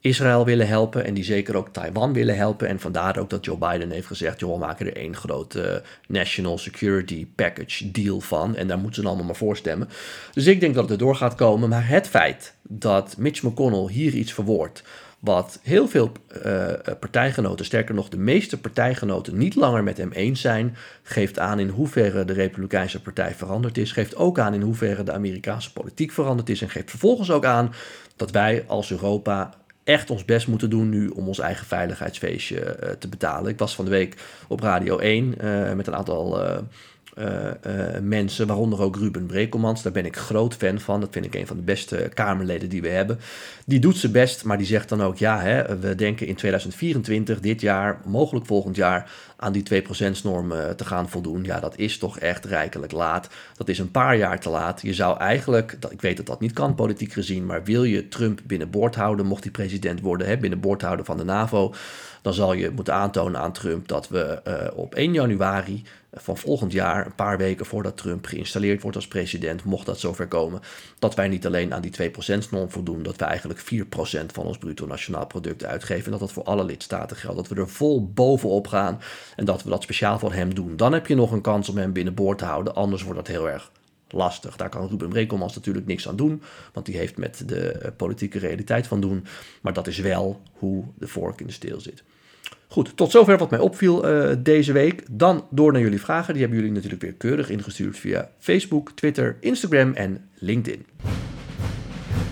Israël 0.00 0.44
willen 0.44 0.68
helpen 0.68 1.04
en 1.04 1.14
die 1.14 1.24
zeker 1.24 1.56
ook 1.56 1.68
Taiwan 1.68 2.12
willen 2.12 2.36
helpen. 2.36 2.68
En 2.68 2.80
vandaar 2.80 3.18
ook 3.18 3.30
dat 3.30 3.44
Joe 3.44 3.58
Biden 3.58 3.90
heeft 3.90 4.06
gezegd, 4.06 4.40
joh, 4.40 4.52
we 4.52 4.58
maken 4.58 4.86
er 4.86 4.96
één 4.96 5.16
grote 5.16 5.82
National 6.08 6.58
Security 6.58 7.26
Package 7.34 7.90
deal 7.90 8.20
van. 8.20 8.56
En 8.56 8.66
daar 8.66 8.78
moeten 8.78 9.02
ze 9.02 9.08
allemaal 9.08 9.26
maar 9.26 9.36
voor 9.36 9.56
stemmen. 9.56 9.88
Dus 10.32 10.46
ik 10.46 10.60
denk 10.60 10.74
dat 10.74 10.82
het 10.82 10.92
erdoor 10.92 11.16
gaat 11.16 11.34
komen. 11.34 11.68
Maar 11.68 11.88
het 11.88 12.08
feit 12.08 12.54
dat 12.62 13.16
Mitch 13.18 13.42
McConnell 13.42 13.92
hier 13.92 14.12
iets 14.12 14.32
verwoordt 14.32 14.82
wat 15.24 15.58
heel 15.62 15.88
veel 15.88 16.12
uh, 16.46 16.66
partijgenoten, 17.00 17.64
sterker 17.64 17.94
nog 17.94 18.08
de 18.08 18.16
meeste 18.16 18.60
partijgenoten, 18.60 19.38
niet 19.38 19.54
langer 19.54 19.82
met 19.82 19.96
hem 19.96 20.12
eens 20.12 20.40
zijn, 20.40 20.76
geeft 21.02 21.38
aan 21.38 21.58
in 21.58 21.68
hoeverre 21.68 22.24
de 22.24 22.32
Republikeinse 22.32 23.02
Partij 23.02 23.34
veranderd 23.34 23.78
is, 23.78 23.92
geeft 23.92 24.16
ook 24.16 24.38
aan 24.38 24.54
in 24.54 24.60
hoeverre 24.60 25.02
de 25.02 25.12
Amerikaanse 25.12 25.72
politiek 25.72 26.12
veranderd 26.12 26.48
is 26.48 26.62
en 26.62 26.70
geeft 26.70 26.90
vervolgens 26.90 27.30
ook 27.30 27.44
aan 27.44 27.72
dat 28.16 28.30
wij 28.30 28.64
als 28.66 28.90
Europa 28.90 29.54
echt 29.84 30.10
ons 30.10 30.24
best 30.24 30.46
moeten 30.46 30.70
doen 30.70 30.88
nu 30.88 31.08
om 31.08 31.28
ons 31.28 31.38
eigen 31.38 31.66
veiligheidsfeestje 31.66 32.76
uh, 32.82 32.90
te 32.90 33.08
betalen. 33.08 33.50
Ik 33.50 33.58
was 33.58 33.74
van 33.74 33.84
de 33.84 33.90
week 33.90 34.16
op 34.48 34.60
Radio 34.60 34.98
1 34.98 35.34
uh, 35.44 35.72
met 35.72 35.86
een 35.86 35.94
aantal 35.94 36.40
mensen, 38.02 38.46
waaronder 38.46 38.80
ook 38.80 38.96
Ruben 38.96 39.26
Brekelmans. 39.26 39.82
Daar 39.82 39.92
ben 39.92 40.04
ik 40.04 40.16
groot 40.16 40.54
fan 40.54 40.80
van. 40.80 41.00
Dat 41.00 41.12
vind 41.12 41.24
ik 41.24 41.34
een 41.34 41.46
van 41.46 41.56
de 41.56 41.62
beste 41.62 42.10
Kamerleden 42.14 42.68
die 42.68 42.82
we 42.82 42.88
hebben. 42.88 43.18
Die 43.66 43.78
doet 43.78 43.96
ze 43.96 44.10
best, 44.10 44.44
maar 44.44 44.58
die 44.58 44.66
zegt 44.66 44.88
dan 44.88 45.02
ook: 45.02 45.16
ja, 45.16 45.40
hè, 45.40 45.78
we 45.78 45.94
denken 45.94 46.26
in 46.26 46.34
2024, 46.34 47.40
dit 47.40 47.60
jaar, 47.60 48.00
mogelijk 48.04 48.46
volgend 48.46 48.76
jaar, 48.76 49.10
aan 49.44 49.52
die 49.52 49.82
2%-norm 49.82 50.52
uh, 50.52 50.68
te 50.70 50.84
gaan 50.84 51.08
voldoen. 51.08 51.44
Ja, 51.44 51.60
dat 51.60 51.78
is 51.78 51.98
toch 51.98 52.18
echt 52.18 52.44
rijkelijk 52.44 52.92
laat. 52.92 53.28
Dat 53.56 53.68
is 53.68 53.78
een 53.78 53.90
paar 53.90 54.16
jaar 54.16 54.40
te 54.40 54.48
laat. 54.48 54.82
Je 54.82 54.94
zou 54.94 55.18
eigenlijk, 55.18 55.76
ik 55.90 56.00
weet 56.00 56.16
dat 56.16 56.26
dat 56.26 56.40
niet 56.40 56.52
kan 56.52 56.74
politiek 56.74 57.12
gezien, 57.12 57.46
maar 57.46 57.64
wil 57.64 57.84
je 57.84 58.08
Trump 58.08 58.40
binnenboord 58.44 58.94
houden, 58.94 59.26
mocht 59.26 59.42
hij 59.42 59.52
president 59.52 60.00
worden, 60.00 60.26
hè, 60.26 60.36
binnenboord 60.36 60.82
houden 60.82 61.04
van 61.04 61.16
de 61.16 61.24
NAVO, 61.24 61.74
dan 62.22 62.34
zal 62.34 62.52
je 62.52 62.70
moeten 62.70 62.94
aantonen 62.94 63.40
aan 63.40 63.52
Trump 63.52 63.88
dat 63.88 64.08
we 64.08 64.42
op 64.74 64.94
1 64.94 65.12
januari 65.12 65.84
van 66.14 66.36
volgend 66.36 66.72
jaar, 66.72 67.06
een 67.06 67.14
paar 67.14 67.38
weken 67.38 67.66
voordat 67.66 67.96
Trump 67.96 68.26
geïnstalleerd 68.26 68.82
wordt 68.82 68.96
als 68.96 69.08
president, 69.08 69.64
mocht 69.64 69.86
dat 69.86 70.00
zover 70.00 70.28
komen, 70.28 70.60
dat 70.98 71.14
wij 71.14 71.28
niet 71.28 71.46
alleen 71.46 71.74
aan 71.74 71.82
die 71.82 71.92
2%-norm 72.02 72.70
voldoen, 72.70 73.02
dat 73.02 73.16
we 73.16 73.24
eigenlijk 73.24 73.60
4% 73.60 73.64
van 74.32 74.44
ons 74.44 74.58
bruto 74.58 74.86
nationaal 74.86 75.26
product 75.26 75.64
uitgeven. 75.64 76.04
En 76.04 76.10
dat 76.10 76.20
dat 76.20 76.32
voor 76.32 76.44
alle 76.44 76.64
lidstaten 76.64 77.16
geldt. 77.16 77.36
Dat 77.36 77.48
we 77.48 77.54
er 77.54 77.68
vol 77.68 78.10
bovenop 78.12 78.66
gaan 78.66 79.00
en 79.36 79.44
dat 79.44 79.62
we 79.62 79.70
dat 79.70 79.82
speciaal 79.82 80.18
voor 80.18 80.32
hem 80.32 80.54
doen. 80.54 80.76
Dan 80.76 80.92
heb 80.92 81.06
je 81.06 81.14
nog 81.14 81.32
een 81.32 81.40
kans 81.40 81.68
om 81.68 81.76
hem 81.76 81.92
binnenboord 81.92 82.38
te 82.38 82.44
houden, 82.44 82.74
anders 82.74 83.02
wordt 83.02 83.18
dat 83.18 83.28
heel 83.28 83.48
erg 83.48 83.70
lastig. 84.08 84.56
Daar 84.56 84.68
kan 84.68 84.88
Ruben 84.88 85.08
Brekelmans 85.08 85.54
natuurlijk 85.54 85.86
niks 85.86 86.08
aan 86.08 86.16
doen, 86.16 86.42
want 86.72 86.86
die 86.86 86.96
heeft 86.96 87.16
met 87.16 87.42
de 87.46 87.68
eh, 87.68 87.90
politieke 87.96 88.38
realiteit 88.38 88.86
van 88.86 89.00
doen. 89.00 89.26
Maar 89.60 89.72
dat 89.72 89.86
is 89.86 89.98
wel 89.98 90.40
hoe 90.52 90.84
de 90.98 91.08
vork 91.08 91.40
in 91.40 91.46
de 91.46 91.52
steel 91.52 91.80
zit. 91.80 92.02
Goed, 92.68 92.96
tot 92.96 93.10
zover 93.10 93.38
wat 93.38 93.50
mij 93.50 93.58
opviel 93.58 94.08
uh, 94.08 94.36
deze 94.38 94.72
week. 94.72 95.02
Dan 95.10 95.46
door 95.50 95.72
naar 95.72 95.80
jullie 95.80 96.00
vragen. 96.00 96.32
Die 96.32 96.42
hebben 96.42 96.58
jullie 96.58 96.74
natuurlijk 96.74 97.02
weer 97.02 97.12
keurig 97.12 97.50
ingestuurd 97.50 97.98
via 97.98 98.30
Facebook, 98.38 98.90
Twitter, 98.90 99.36
Instagram 99.40 99.92
en 99.92 100.28
LinkedIn. 100.34 100.86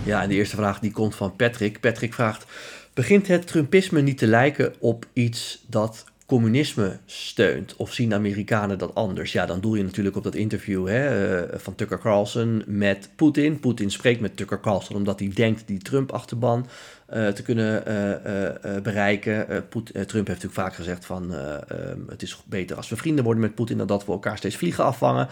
Ja, 0.03 0.21
en 0.21 0.29
de 0.29 0.35
eerste 0.35 0.55
vraag 0.55 0.79
die 0.79 0.91
komt 0.91 1.15
van 1.15 1.35
Patrick. 1.35 1.79
Patrick 1.79 2.13
vraagt: 2.13 2.45
Begint 2.93 3.27
het 3.27 3.47
Trumpisme 3.47 4.01
niet 4.01 4.17
te 4.17 4.27
lijken 4.27 4.73
op 4.79 5.05
iets 5.13 5.65
dat 5.67 6.05
communisme 6.33 6.97
steunt? 7.05 7.75
Of 7.75 7.93
zien 7.93 8.13
Amerikanen 8.13 8.77
dat 8.77 8.95
anders? 8.95 9.31
Ja, 9.31 9.45
dan 9.45 9.61
doe 9.61 9.77
je 9.77 9.83
natuurlijk 9.83 10.15
op 10.15 10.23
dat 10.23 10.35
interview 10.35 10.87
hè, 10.87 11.43
uh, 11.43 11.59
van 11.59 11.75
Tucker 11.75 11.99
Carlson 11.99 12.63
met 12.67 13.09
Poetin. 13.15 13.59
Poetin 13.59 13.91
spreekt 13.91 14.21
met 14.21 14.37
Tucker 14.37 14.59
Carlson 14.59 14.95
omdat 14.95 15.19
hij 15.19 15.31
denkt 15.33 15.67
die 15.67 15.77
Trump-achterban 15.77 16.67
uh, 17.13 17.27
te 17.27 17.43
kunnen 17.43 17.83
uh, 17.87 18.81
bereiken. 18.81 19.45
Trump 19.91 20.11
heeft 20.11 20.27
natuurlijk 20.27 20.53
vaak 20.53 20.73
gezegd 20.73 21.05
van 21.05 21.33
um, 21.33 22.05
het 22.09 22.21
is 22.21 22.43
beter 22.45 22.75
als 22.75 22.89
we 22.89 22.95
vrienden 22.95 23.23
worden 23.23 23.43
met 23.43 23.55
Poetin 23.55 23.77
dan 23.77 23.87
dat 23.87 24.05
we 24.05 24.11
elkaar 24.11 24.37
steeds 24.37 24.55
vliegen 24.55 24.83
afvangen. 24.83 25.27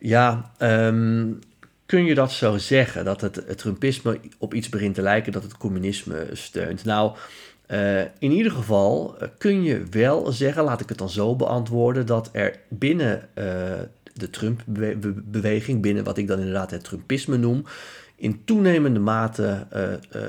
Ja, 0.00 0.52
um, 0.58 1.38
kun 1.86 2.04
je 2.04 2.14
dat 2.14 2.32
zo 2.32 2.58
zeggen? 2.58 3.04
Dat 3.04 3.20
het 3.20 3.58
Trumpisme 3.58 4.20
op 4.38 4.54
iets 4.54 4.68
begint 4.68 4.94
te 4.94 5.02
lijken 5.02 5.32
dat 5.32 5.42
het 5.42 5.56
communisme 5.56 6.26
steunt? 6.32 6.84
Nou, 6.84 7.16
uh, 7.68 8.00
in 8.00 8.30
ieder 8.30 8.52
geval 8.52 9.16
kun 9.38 9.62
je 9.62 9.82
wel 9.90 10.32
zeggen, 10.32 10.64
laat 10.64 10.80
ik 10.80 10.88
het 10.88 10.98
dan 10.98 11.10
zo 11.10 11.36
beantwoorden, 11.36 12.06
dat 12.06 12.28
er 12.32 12.58
binnen 12.68 13.28
uh, 13.34 13.44
de 14.14 14.30
Trump-beweging, 14.30 15.82
binnen 15.82 16.04
wat 16.04 16.18
ik 16.18 16.26
dan 16.26 16.38
inderdaad 16.38 16.70
het 16.70 16.84
Trumpisme 16.84 17.36
noem, 17.36 17.64
in 18.16 18.44
toenemende 18.44 19.00
mate 19.00 19.66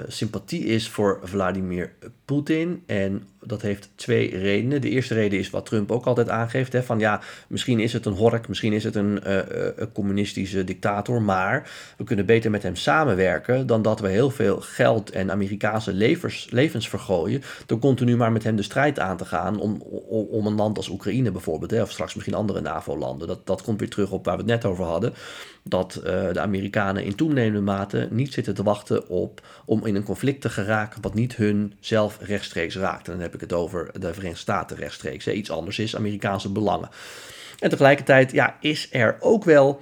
sympathie 0.08 0.64
is 0.64 0.90
voor 0.90 1.20
Vladimir 1.24 1.92
Poetin. 2.26 2.84
En 2.86 3.28
dat 3.48 3.62
heeft 3.62 3.90
twee 3.96 4.38
redenen. 4.38 4.82
De 4.82 4.90
eerste 4.90 5.14
reden 5.14 5.40
is 5.40 5.50
wat 5.50 5.66
Trump 5.66 5.92
ook 5.92 6.06
altijd 6.06 6.30
aangeeft: 6.30 6.74
hè, 6.74 6.84
van 6.84 7.00
ja, 7.00 7.22
misschien 7.48 7.80
is 7.80 7.94
het 7.94 8.06
een 8.06 8.14
hork, 8.14 8.48
misschien 8.48 8.74
is 8.74 8.84
het 8.84 8.96
een, 8.96 9.20
uh, 9.28 9.40
een 9.76 9.92
communistische 9.92 10.64
dictator, 10.64 11.22
maar 11.22 11.72
we 11.98 12.04
kunnen 12.04 12.26
beter 12.26 12.52
met 12.52 12.64
hem 12.64 12.76
samenwerken 12.76 13.68
dan 13.68 13.82
dat 13.82 14.00
we 14.00 14.08
heel 14.08 14.30
veel 14.30 14.62
geld 14.62 15.10
en 15.10 15.32
Amerikaanse 15.32 15.94
levens, 15.94 16.48
levens 16.50 16.90
vergooien 16.90 17.42
door 17.66 17.80
continu 17.80 18.16
maar 18.16 18.32
met 18.32 18.44
hem 18.44 18.56
de 18.56 18.64
strijd 18.64 19.00
aan 19.00 19.18
te 19.18 19.26
gaan 19.26 19.60
om, 19.60 19.82
om, 19.82 20.26
om 20.26 20.48
een 20.48 20.56
land 20.56 20.78
als 20.78 20.90
Oekraïne 20.90 21.32
bijvoorbeeld, 21.32 21.72
hè, 21.72 21.82
of 21.82 21.92
straks 21.92 22.14
misschien 22.14 22.36
andere 22.36 22.62
NAVO-landen. 22.62 23.28
Dat, 23.28 23.46
dat 23.48 23.62
komt 23.62 23.80
weer 23.80 23.90
terug 23.90 24.12
op 24.12 24.26
waar 24.26 24.36
we 24.36 24.42
het 24.42 24.52
net 24.52 24.66
over 24.66 24.84
hadden 24.84 25.14
dat 25.68 25.96
uh, 25.98 26.04
de 26.32 26.40
Amerikanen 26.40 27.04
in 27.04 27.16
toenemende 27.16 27.62
mate 27.62 28.08
niet 28.12 28.34
zitten 28.34 28.56
te 28.56 28.64
wachten 28.64 29.10
op 29.10 29.42
om 29.66 29.86
in 29.86 29.96
een 29.96 30.04
conflict 30.04 30.42
te 30.42 30.50
geraken 30.50 31.02
wat 31.02 31.14
niet 31.14 31.36
hun 31.36 31.74
zelf 31.80 32.15
rechtstreeks 32.20 32.76
raakt. 32.76 33.08
En 33.08 33.14
dan 33.14 33.22
heb 33.22 33.34
ik 33.34 33.42
het 33.42 33.54
over 33.54 33.90
de 34.00 34.14
Verenigde 34.14 34.40
Staten 34.40 34.78
rechtstreeks. 34.78 35.28
Iets 35.28 35.52
anders 35.52 35.80
is 35.80 35.96
Amerikaanse 35.96 36.52
belangen. 36.52 36.90
En 37.60 37.70
tegelijkertijd 37.70 38.32
ja, 38.32 38.58
is 38.60 38.88
er 38.92 39.18
ook 39.20 39.44
wel 39.44 39.82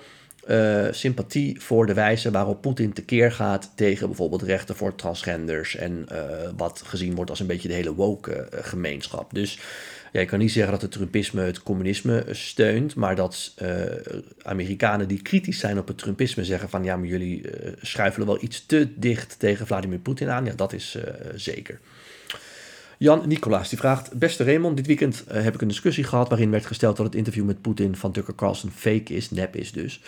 uh, 0.49 0.87
sympathie 0.91 1.61
voor 1.61 1.85
de 1.85 1.93
wijze 1.93 2.31
waarop 2.31 2.61
Poetin 2.61 2.93
tekeer 2.93 3.31
gaat 3.31 3.71
tegen 3.75 4.07
bijvoorbeeld 4.07 4.41
rechten 4.41 4.75
voor 4.75 4.95
transgenders 4.95 5.75
en 5.75 6.05
uh, 6.11 6.17
wat 6.57 6.83
gezien 6.85 7.15
wordt 7.15 7.29
als 7.29 7.39
een 7.39 7.47
beetje 7.47 7.67
de 7.67 7.73
hele 7.73 7.93
woke 7.93 8.47
gemeenschap. 8.51 9.33
Dus 9.33 9.59
ja, 10.11 10.19
ik 10.19 10.27
kan 10.27 10.39
niet 10.39 10.51
zeggen 10.51 10.71
dat 10.71 10.81
het 10.81 10.91
Trumpisme 10.91 11.41
het 11.41 11.63
communisme 11.63 12.25
steunt, 12.31 12.95
maar 12.95 13.15
dat 13.15 13.53
Amerikanen 14.41 15.07
die 15.07 15.21
kritisch 15.21 15.59
zijn 15.59 15.79
op 15.79 15.87
het 15.87 15.97
Trumpisme 15.97 16.45
zeggen 16.45 16.69
van 16.69 16.83
ja, 16.83 16.97
maar 16.97 17.07
jullie 17.07 17.43
schuifelen 17.81 18.27
wel 18.27 18.43
iets 18.43 18.65
te 18.65 18.87
dicht 18.95 19.39
tegen 19.39 19.67
Vladimir 19.67 19.99
Poetin 19.99 20.29
aan. 20.29 20.45
Ja, 20.45 20.53
dat 20.55 20.73
is 20.73 20.97
zeker. 21.35 21.79
Jan 22.97 23.23
Nicolaas 23.27 23.69
die 23.69 23.77
vraagt: 23.77 24.13
Beste 24.13 24.43
Raymond, 24.43 24.77
dit 24.77 24.87
weekend 24.87 25.23
heb 25.27 25.53
ik 25.53 25.61
een 25.61 25.67
discussie 25.67 26.03
gehad 26.03 26.29
waarin 26.29 26.51
werd 26.51 26.65
gesteld 26.65 26.97
dat 26.97 27.05
het 27.05 27.15
interview 27.15 27.45
met 27.45 27.61
Poetin 27.61 27.95
van 27.95 28.11
Tucker 28.11 28.35
Carlson 28.35 28.71
fake 28.71 29.13
is, 29.13 29.31
nep 29.31 29.55
is 29.55 29.71
dus. 29.71 30.01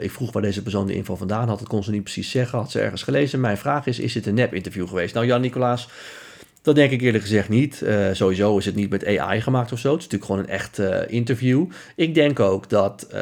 ik 0.00 0.10
vroeg 0.10 0.32
waar 0.32 0.42
deze 0.42 0.62
persoon 0.62 0.86
de 0.86 0.94
info 0.94 1.16
vandaan 1.16 1.48
had. 1.48 1.58
Dat 1.58 1.68
kon 1.68 1.84
ze 1.84 1.90
niet 1.90 2.02
precies 2.02 2.30
zeggen. 2.30 2.58
Had 2.58 2.70
ze 2.70 2.80
ergens 2.80 3.02
gelezen. 3.02 3.40
Mijn 3.40 3.58
vraag 3.58 3.86
is: 3.86 3.98
is 3.98 4.12
dit 4.12 4.26
een 4.26 4.34
nep-interview 4.34 4.88
geweest? 4.88 5.14
Nou, 5.14 5.26
Jan 5.26 5.40
Nicolaas. 5.40 5.88
Dat 6.66 6.74
denk 6.74 6.90
ik 6.90 7.00
eerlijk 7.00 7.24
gezegd 7.24 7.48
niet. 7.48 7.80
Uh, 7.84 8.08
sowieso 8.12 8.58
is 8.58 8.64
het 8.64 8.74
niet 8.74 8.90
met 8.90 9.18
AI 9.18 9.40
gemaakt 9.40 9.72
of 9.72 9.78
zo. 9.78 9.92
Het 9.92 10.02
is 10.02 10.08
natuurlijk 10.08 10.30
gewoon 10.30 10.46
een 10.46 10.58
echt 10.58 10.78
uh, 10.78 10.98
interview. 11.14 11.64
Ik 11.96 12.14
denk 12.14 12.40
ook 12.40 12.68
dat 12.68 13.08
uh, 13.14 13.20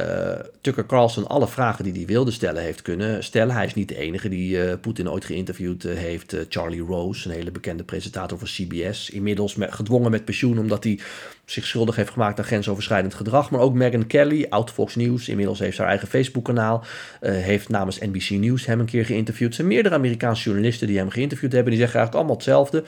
Tucker 0.61 0.87
Carlson 0.87 1.27
alle 1.27 1.49
vragen 1.49 1.85
die 1.85 1.93
hij 1.93 2.07
wilde 2.07 2.31
stellen 2.31 2.63
heeft 2.63 2.83
kunnen 2.83 3.25
stellen. 3.25 3.55
Hij 3.55 3.65
is 3.65 3.75
niet 3.75 3.89
de 3.89 3.97
enige 3.97 4.29
die 4.29 4.77
Poetin 4.77 5.11
ooit 5.11 5.25
geïnterviewd 5.25 5.83
heeft. 5.83 6.37
Charlie 6.49 6.83
Rose, 6.83 7.29
een 7.29 7.35
hele 7.35 7.51
bekende 7.51 7.85
presentator 7.85 8.39
van 8.39 8.47
CBS. 8.47 9.11
Inmiddels 9.11 9.57
gedwongen 9.59 10.11
met 10.11 10.25
pensioen 10.25 10.59
omdat 10.59 10.85
hij 10.85 10.99
zich 11.45 11.67
schuldig 11.67 11.97
heeft 11.97 12.11
gemaakt 12.11 12.39
aan 12.39 12.45
grensoverschrijdend 12.45 13.15
gedrag. 13.15 13.51
Maar 13.51 13.61
ook 13.61 13.75
Megyn 13.75 14.07
Kelly, 14.07 14.47
oud 14.49 14.71
Fox 14.71 14.95
News. 14.95 15.29
Inmiddels 15.29 15.59
heeft 15.59 15.79
haar 15.79 15.89
eigen 15.89 16.09
Facebook-kanaal. 16.09 16.85
heeft 17.21 17.69
namens 17.69 17.99
NBC 17.99 18.31
News 18.31 18.67
hem 18.67 18.81
een 18.81 18.87
keer 18.87 19.05
geïnterviewd. 19.05 19.49
Er 19.49 19.55
zijn 19.55 19.69
meerdere 19.69 19.95
Amerikaanse 19.95 20.45
journalisten 20.45 20.87
die 20.87 20.99
hem 20.99 21.11
geïnterviewd 21.11 21.53
hebben. 21.53 21.71
Die 21.71 21.81
zeggen 21.81 21.99
eigenlijk 21.99 22.27
allemaal 22.27 22.45
hetzelfde. 22.45 22.85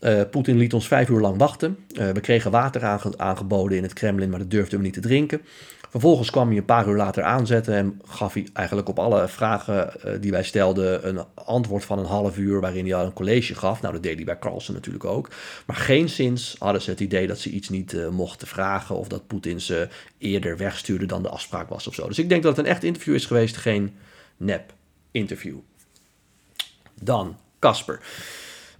Uh, 0.00 0.20
Poetin 0.30 0.56
liet 0.56 0.74
ons 0.74 0.86
vijf 0.86 1.08
uur 1.08 1.20
lang 1.20 1.38
wachten. 1.38 1.78
Uh, 1.92 2.10
we 2.10 2.20
kregen 2.20 2.50
water 2.50 2.84
aange 2.84 3.12
aangeboden 3.16 3.76
in 3.76 3.82
het 3.82 3.92
Kremlin, 3.92 4.30
maar 4.30 4.38
dat 4.38 4.50
durfden 4.50 4.78
we 4.78 4.84
niet 4.84 4.94
te 4.94 5.00
drinken. 5.00 5.40
Vervolgens 5.90 6.30
kwam 6.30 6.48
hij 6.48 6.56
een 6.56 6.64
paar 6.64 6.88
uur 6.88 6.96
later 6.96 7.22
aanzetten 7.22 7.74
en 7.74 8.00
gaf 8.04 8.32
hij 8.32 8.48
eigenlijk 8.52 8.88
op 8.88 8.98
alle 8.98 9.28
vragen 9.28 9.92
uh, 10.04 10.12
die 10.20 10.30
wij 10.30 10.42
stelden 10.42 11.08
een 11.08 11.24
antwoord 11.34 11.84
van 11.84 11.98
een 11.98 12.04
half 12.04 12.38
uur 12.38 12.60
waarin 12.60 12.84
hij 12.84 12.94
al 12.94 13.04
een 13.04 13.12
college 13.12 13.54
gaf. 13.54 13.80
Nou, 13.80 13.94
dat 13.94 14.02
deed 14.02 14.16
hij 14.16 14.24
bij 14.24 14.38
Carlsen 14.38 14.74
natuurlijk 14.74 15.04
ook. 15.04 15.28
Maar 15.66 15.76
geen 15.76 16.08
sinds 16.08 16.56
hadden 16.58 16.82
ze 16.82 16.90
het 16.90 17.00
idee 17.00 17.26
dat 17.26 17.38
ze 17.38 17.50
iets 17.50 17.68
niet 17.68 17.96
mochten 18.10 18.48
vragen 18.48 18.96
of 18.96 19.08
dat 19.08 19.26
Poetin 19.26 19.60
ze 19.60 19.88
eerder 20.18 20.56
wegstuurde 20.56 21.06
dan 21.06 21.22
de 21.22 21.28
afspraak 21.28 21.68
was 21.68 21.86
of 21.86 21.94
zo. 21.94 22.08
Dus 22.08 22.18
ik 22.18 22.28
denk 22.28 22.42
dat 22.42 22.56
het 22.56 22.66
een 22.66 22.72
echt 22.72 22.84
interview 22.84 23.14
is 23.14 23.26
geweest, 23.26 23.56
geen 23.56 23.94
nep 24.36 24.72
interview. 25.10 25.56
Dan 27.00 27.36
Casper. 27.58 28.00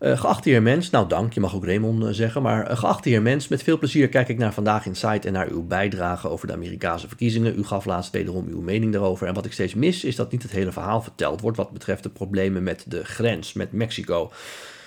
Uh, 0.01 0.19
geachte 0.19 0.49
heer 0.49 0.63
Mens, 0.63 0.91
nou 0.91 1.09
dank, 1.09 1.33
je 1.33 1.41
mag 1.41 1.55
ook 1.55 1.65
Raymond 1.65 2.03
uh, 2.03 2.09
zeggen, 2.11 2.43
maar 2.43 2.71
uh, 2.71 2.77
geachte 2.77 3.09
heer 3.09 3.23
Mens, 3.23 3.49
met 3.49 3.63
veel 3.63 3.79
plezier 3.79 4.09
kijk 4.09 4.29
ik 4.29 4.39
naar 4.39 4.53
Vandaag 4.53 4.87
in 4.87 4.97
Site 4.97 5.27
en 5.27 5.33
naar 5.33 5.49
uw 5.49 5.67
bijdrage 5.67 6.29
over 6.29 6.47
de 6.47 6.53
Amerikaanse 6.53 7.09
verkiezingen. 7.09 7.59
U 7.59 7.65
gaf 7.65 7.85
laatst 7.85 8.13
wederom 8.13 8.47
uw 8.49 8.61
mening 8.61 8.93
daarover 8.93 9.27
en 9.27 9.35
wat 9.35 9.45
ik 9.45 9.53
steeds 9.53 9.75
mis 9.75 10.05
is 10.05 10.17
dat 10.17 10.31
niet 10.33 10.43
het 10.43 10.53
hele 10.53 10.73
verhaal 10.73 11.03
verteld 11.03 11.41
wordt 11.41 11.57
wat 11.57 11.71
betreft 11.71 12.03
de 12.03 12.09
problemen 12.09 12.63
met 12.63 12.85
de 12.89 13.05
grens 13.05 13.53
met 13.53 13.73
Mexico. 13.73 14.33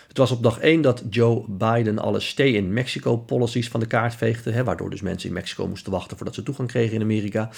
Het 0.08 0.17
was 0.17 0.32
op 0.32 0.43
dag 0.43 0.60
1 0.60 0.82
dat 0.82 1.03
Joe 1.10 1.46
Biden 1.48 2.00
alle 2.00 2.20
stay-in-Mexico-policies 2.20 3.70
van 3.70 3.79
de 3.79 3.88
kaart 3.88 4.15
veegde, 4.15 4.51
hè, 4.51 4.63
waardoor 4.63 4.89
dus 4.89 5.01
mensen 5.01 5.27
in 5.27 5.36
Mexico 5.36 5.67
moesten 5.67 5.91
wachten 5.91 6.17
voordat 6.17 6.36
ze 6.36 6.43
toegang 6.43 6.67
kregen 6.67 6.96
in 6.96 7.01
Amerika. 7.01 7.50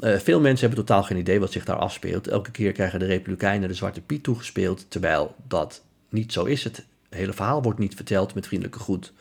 veel 0.00 0.40
mensen 0.40 0.68
hebben 0.68 0.86
totaal 0.86 1.02
geen 1.02 1.18
idee 1.18 1.40
wat 1.40 1.52
zich 1.52 1.64
daar 1.64 1.76
afspeelt. 1.76 2.28
Elke 2.28 2.50
keer 2.50 2.72
krijgen 2.72 2.98
de 2.98 3.06
Republikeinen 3.06 3.68
de 3.68 3.74
Zwarte 3.74 4.00
Piet 4.00 4.22
toegespeeld, 4.22 4.86
terwijl 4.88 5.34
dat 5.48 5.82
niet 6.08 6.32
zo 6.32 6.44
is. 6.44 6.64
Het 6.64 6.84
hele 7.08 7.32
verhaal 7.32 7.62
wordt 7.62 7.78
niet 7.78 7.94
verteld 7.94 8.34
met 8.34 8.46
vriendelijke 8.46 8.80
groet. 8.80 9.12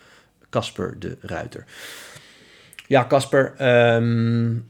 Casper 0.50 1.00
de 1.00 1.18
Ruiter. 1.22 1.66
Ja, 2.88 3.06
Casper, 3.08 3.54
um, 3.96 4.66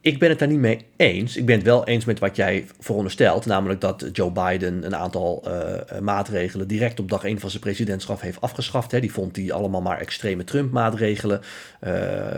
ik 0.00 0.18
ben 0.18 0.28
het 0.28 0.38
daar 0.38 0.48
niet 0.48 0.58
mee 0.58 0.86
eens. 0.96 1.36
Ik 1.36 1.46
ben 1.46 1.56
het 1.56 1.64
wel 1.64 1.86
eens 1.86 2.04
met 2.04 2.18
wat 2.18 2.36
jij 2.36 2.66
veronderstelt, 2.80 3.46
namelijk 3.46 3.80
dat 3.80 4.08
Joe 4.12 4.30
Biden 4.30 4.84
een 4.84 4.96
aantal 4.96 5.44
uh, 5.46 5.98
maatregelen 6.00 6.68
direct 6.68 7.00
op 7.00 7.08
dag 7.08 7.24
1 7.24 7.40
van 7.40 7.50
zijn 7.50 7.62
presidentschap 7.62 8.20
heeft 8.20 8.40
afgeschaft. 8.40 8.90
Hè. 8.90 9.00
Die 9.00 9.12
vond 9.12 9.36
hij 9.36 9.52
allemaal 9.52 9.80
maar 9.80 9.98
extreme 9.98 10.44
Trump-maatregelen. 10.44 11.40
Uh, 11.86 11.92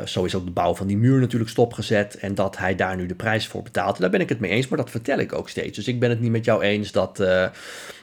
zo 0.04 0.24
is 0.24 0.34
ook 0.34 0.44
de 0.44 0.50
bouw 0.50 0.74
van 0.74 0.86
die 0.86 0.96
muur 0.96 1.20
natuurlijk 1.20 1.50
stopgezet 1.50 2.16
en 2.16 2.34
dat 2.34 2.56
hij 2.56 2.74
daar 2.74 2.96
nu 2.96 3.06
de 3.06 3.14
prijs 3.14 3.46
voor 3.46 3.62
betaalt. 3.62 3.98
Daar 3.98 4.10
ben 4.10 4.20
ik 4.20 4.28
het 4.28 4.40
mee 4.40 4.50
eens, 4.50 4.68
maar 4.68 4.78
dat 4.78 4.90
vertel 4.90 5.18
ik 5.18 5.32
ook 5.32 5.48
steeds. 5.48 5.76
Dus 5.76 5.88
ik 5.88 6.00
ben 6.00 6.10
het 6.10 6.20
niet 6.20 6.30
met 6.30 6.44
jou 6.44 6.62
eens 6.62 6.92
dat 6.92 7.24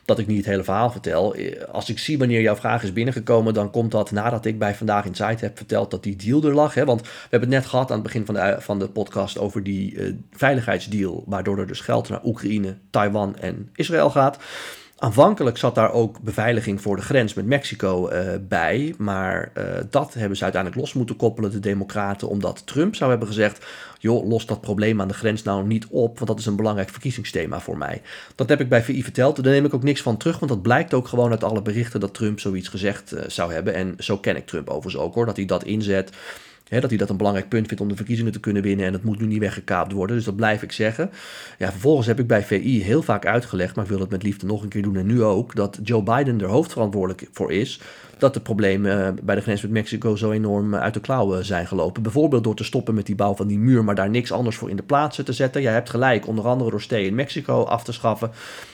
dat 0.07 0.19
ik 0.19 0.27
niet 0.27 0.37
het 0.37 0.45
hele 0.45 0.63
verhaal 0.63 0.91
vertel. 0.91 1.35
Als 1.71 1.89
ik 1.89 1.99
zie 1.99 2.17
wanneer 2.17 2.41
jouw 2.41 2.55
vraag 2.55 2.83
is 2.83 2.93
binnengekomen, 2.93 3.53
dan 3.53 3.71
komt 3.71 3.91
dat 3.91 4.11
nadat 4.11 4.45
ik 4.45 4.59
bij 4.59 4.75
Vandaag 4.75 5.05
in 5.05 5.15
Site 5.15 5.45
heb 5.45 5.57
verteld 5.57 5.91
dat 5.91 6.03
die 6.03 6.15
deal 6.15 6.43
er 6.43 6.53
lag. 6.53 6.73
Hè? 6.73 6.85
Want 6.85 7.01
we 7.01 7.07
hebben 7.29 7.49
het 7.49 7.59
net 7.59 7.65
gehad 7.65 7.89
aan 7.89 7.95
het 7.95 8.03
begin 8.03 8.25
van 8.25 8.35
de, 8.35 8.55
van 8.59 8.79
de 8.79 8.87
podcast 8.87 9.37
over 9.37 9.63
die 9.63 9.93
uh, 9.93 10.13
veiligheidsdeal, 10.31 11.23
waardoor 11.25 11.59
er 11.59 11.67
dus 11.67 11.79
geld 11.79 12.09
naar 12.09 12.23
Oekraïne, 12.23 12.77
Taiwan 12.89 13.37
en 13.37 13.69
Israël 13.75 14.09
gaat. 14.09 14.37
Aanvankelijk 14.99 15.57
zat 15.57 15.75
daar 15.75 15.91
ook 15.91 16.19
beveiliging 16.19 16.81
voor 16.81 16.95
de 16.95 17.01
grens 17.01 17.33
met 17.33 17.45
Mexico 17.45 18.11
uh, 18.11 18.19
bij. 18.41 18.93
Maar 18.97 19.51
uh, 19.57 19.63
dat 19.89 20.13
hebben 20.13 20.37
ze 20.37 20.43
uiteindelijk 20.43 20.81
los 20.81 20.93
moeten 20.93 21.15
koppelen, 21.15 21.51
de 21.51 21.59
Democraten, 21.59 22.29
omdat 22.29 22.61
Trump 22.65 22.95
zou 22.95 23.09
hebben 23.09 23.27
gezegd: 23.27 23.65
joh, 23.99 24.27
los 24.27 24.45
dat 24.45 24.61
probleem 24.61 25.01
aan 25.01 25.07
de 25.07 25.13
grens 25.13 25.43
nou 25.43 25.67
niet 25.67 25.87
op, 25.89 26.15
want 26.15 26.27
dat 26.27 26.39
is 26.39 26.45
een 26.45 26.55
belangrijk 26.55 26.89
verkiezingsthema 26.89 27.59
voor 27.59 27.77
mij. 27.77 28.01
Dat 28.35 28.49
heb 28.49 28.59
ik 28.59 28.69
bij 28.69 28.83
VI 28.83 29.03
verteld. 29.03 29.43
Daar 29.43 29.53
neem 29.53 29.65
ik 29.65 29.73
ook 29.73 29.83
niks 29.83 30.01
van 30.01 30.17
terug, 30.17 30.39
want 30.39 30.51
dat 30.51 30.61
blijkt 30.61 30.93
ook 30.93 31.07
gewoon 31.07 31.31
uit 31.31 31.43
alle 31.43 31.61
berichten 31.61 31.99
dat 31.99 32.13
Trump 32.13 32.39
zoiets 32.39 32.67
gezegd 32.67 33.13
uh, 33.13 33.19
zou 33.27 33.53
hebben. 33.53 33.73
En 33.73 33.95
zo 33.97 34.17
ken 34.17 34.35
ik 34.35 34.45
Trump 34.45 34.69
overigens 34.69 35.03
ook 35.03 35.13
hoor, 35.13 35.25
dat 35.25 35.35
hij 35.35 35.45
dat 35.45 35.63
inzet 35.63 36.11
dat 36.69 36.89
hij 36.89 36.97
dat 36.97 37.09
een 37.09 37.17
belangrijk 37.17 37.49
punt 37.49 37.67
vindt 37.67 37.81
om 37.81 37.89
de 37.89 37.95
verkiezingen 37.95 38.31
te 38.31 38.39
kunnen 38.39 38.63
winnen 38.63 38.85
en 38.85 38.91
dat 38.91 39.03
moet 39.03 39.19
nu 39.19 39.25
niet 39.25 39.39
weggekaapt 39.39 39.91
worden. 39.91 40.15
Dus 40.15 40.25
dat 40.25 40.35
blijf 40.35 40.63
ik 40.63 40.71
zeggen. 40.71 41.09
Ja, 41.57 41.71
vervolgens 41.71 42.07
heb 42.07 42.19
ik 42.19 42.27
bij 42.27 42.43
VI 42.43 42.83
heel 42.83 43.01
vaak 43.01 43.25
uitgelegd, 43.25 43.75
maar 43.75 43.83
ik 43.83 43.89
wil 43.89 43.99
het 43.99 44.09
met 44.09 44.23
liefde 44.23 44.45
nog 44.45 44.63
een 44.63 44.69
keer 44.69 44.81
doen 44.81 44.97
en 44.97 45.05
nu 45.05 45.23
ook, 45.23 45.55
dat 45.55 45.79
Joe 45.83 46.03
Biden 46.03 46.41
er 46.41 46.47
hoofdverantwoordelijk 46.47 47.27
voor 47.31 47.51
is 47.51 47.79
dat 48.17 48.33
de 48.33 48.39
problemen 48.39 49.07
eh, 49.07 49.13
bij 49.23 49.35
de 49.35 49.41
grens 49.41 49.61
met 49.61 49.71
Mexico 49.71 50.15
zo 50.15 50.31
enorm 50.31 50.73
eh, 50.73 50.79
uit 50.79 50.93
de 50.93 50.99
klauwen 50.99 51.45
zijn 51.45 51.67
gelopen. 51.67 52.03
Bijvoorbeeld 52.03 52.43
door 52.43 52.55
te 52.55 52.63
stoppen 52.63 52.93
met 52.93 53.05
die 53.05 53.15
bouw 53.15 53.35
van 53.35 53.47
die 53.47 53.59
muur, 53.59 53.83
maar 53.83 53.95
daar 53.95 54.09
niks 54.09 54.31
anders 54.31 54.55
voor 54.55 54.69
in 54.69 54.75
de 54.75 54.83
plaats 54.83 55.19
te 55.23 55.33
zetten. 55.33 55.61
Jij 55.61 55.73
hebt 55.73 55.89
gelijk, 55.89 56.27
onder 56.27 56.47
andere 56.47 56.69
door 56.69 56.81
stay 56.81 57.03
in 57.03 57.15
Mexico 57.15 57.63
af 57.63 57.83
te 57.83 57.91
schaffen. 57.91 58.31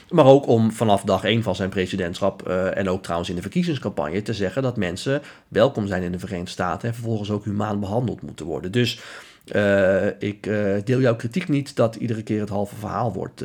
Maar 0.09 0.25
ook 0.25 0.47
om 0.47 0.71
vanaf 0.71 1.03
dag 1.03 1.23
1 1.23 1.43
van 1.43 1.55
zijn 1.55 1.69
presidentschap 1.69 2.47
en 2.49 2.89
ook 2.89 3.03
trouwens 3.03 3.29
in 3.29 3.35
de 3.35 3.41
verkiezingscampagne 3.41 4.21
te 4.21 4.33
zeggen 4.33 4.61
dat 4.61 4.77
mensen 4.77 5.21
welkom 5.47 5.87
zijn 5.87 6.03
in 6.03 6.11
de 6.11 6.19
Verenigde 6.19 6.51
Staten 6.51 6.87
en 6.87 6.93
vervolgens 6.93 7.31
ook 7.31 7.45
humaan 7.45 7.79
behandeld 7.83 8.21
moeten 8.21 8.45
worden. 8.45 8.71
Dus 8.71 8.99
uh, 9.45 10.21
ik 10.21 10.45
uh, 10.45 10.75
deel 10.83 10.99
jouw 10.99 11.15
kritiek 11.15 11.47
niet 11.47 11.75
dat 11.75 11.95
iedere 11.95 12.23
keer 12.23 12.39
het 12.39 12.49
halve 12.49 12.75
verhaal 12.75 13.13
wordt 13.13 13.43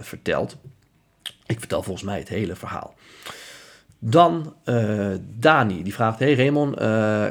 verteld. 0.00 0.56
Ik 1.46 1.58
vertel 1.58 1.82
volgens 1.82 2.04
mij 2.04 2.18
het 2.18 2.28
hele 2.28 2.56
verhaal. 2.56 2.94
Dan 3.98 4.54
Dani, 5.38 5.82
die 5.82 5.94
vraagt: 5.94 6.18
Hey 6.18 6.34
Raymond, 6.34 6.76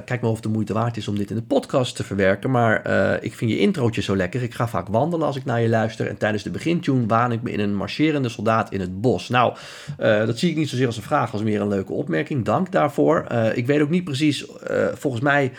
kijk 0.06 0.22
maar 0.22 0.30
of 0.30 0.34
het 0.34 0.44
de 0.44 0.50
moeite 0.50 0.74
waard 0.74 0.98
is 0.98 1.08
om 1.08 1.18
dit 1.18 1.30
in 1.30 1.36
de 1.36 1.42
podcast 1.42 1.96
te 1.96 2.04
verwerken. 2.04 2.52
Maar 2.52 2.78
ik 3.24 3.36
vind 3.36 3.52
je 3.52 3.60
introotje 3.60 4.02
zo 4.02 4.16
lekker. 4.16 4.44
Ik 4.44 4.54
ga 4.54 4.68
vaak 4.68 4.88
wandelen 4.88 5.28
als 5.28 5.36
ik 5.36 5.46
naar 5.46 5.62
je 5.62 5.70
luister. 5.70 6.08
En 6.08 6.18
tijdens 6.18 6.44
de 6.44 6.50
begintune 6.50 7.06
waan 7.06 7.32
ik 7.32 7.42
me 7.42 7.52
in 7.52 7.60
een 7.60 7.76
marcherende 7.76 8.30
soldaat 8.30 8.72
in 8.72 8.80
het 8.80 9.02
bos. 9.02 9.30
Nou, 9.30 9.56
dat 9.98 10.40
zie 10.40 10.50
ik 10.50 10.56
niet 10.56 10.70
zozeer 10.70 10.86
als 10.86 10.98
een 10.98 11.04
vraag, 11.04 11.32
als 11.32 11.44
meer 11.44 11.62
een 11.62 11.68
leuke 11.68 11.94
opmerking. 11.94 12.46
Dank 12.46 12.72
daarvoor. 12.72 13.26
ik 13.54 13.66
weet 13.66 13.82
ook 13.82 13.90
niet 13.90 14.04
precies, 14.04 14.46
volgens 14.94 15.24
mij. 15.24 15.52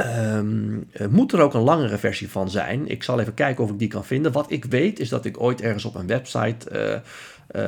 Um, 0.00 0.88
moet 1.10 1.32
er 1.32 1.40
ook 1.40 1.54
een 1.54 1.60
langere 1.60 1.98
versie 1.98 2.30
van 2.30 2.50
zijn? 2.50 2.88
Ik 2.88 3.02
zal 3.02 3.20
even 3.20 3.34
kijken 3.34 3.64
of 3.64 3.70
ik 3.70 3.78
die 3.78 3.88
kan 3.88 4.04
vinden. 4.04 4.32
Wat 4.32 4.50
ik 4.50 4.64
weet 4.64 4.98
is 4.98 5.08
dat 5.08 5.24
ik 5.24 5.40
ooit 5.40 5.60
ergens 5.60 5.84
op 5.84 5.94
een 5.94 6.06
website 6.06 6.70
uh, 6.72 7.00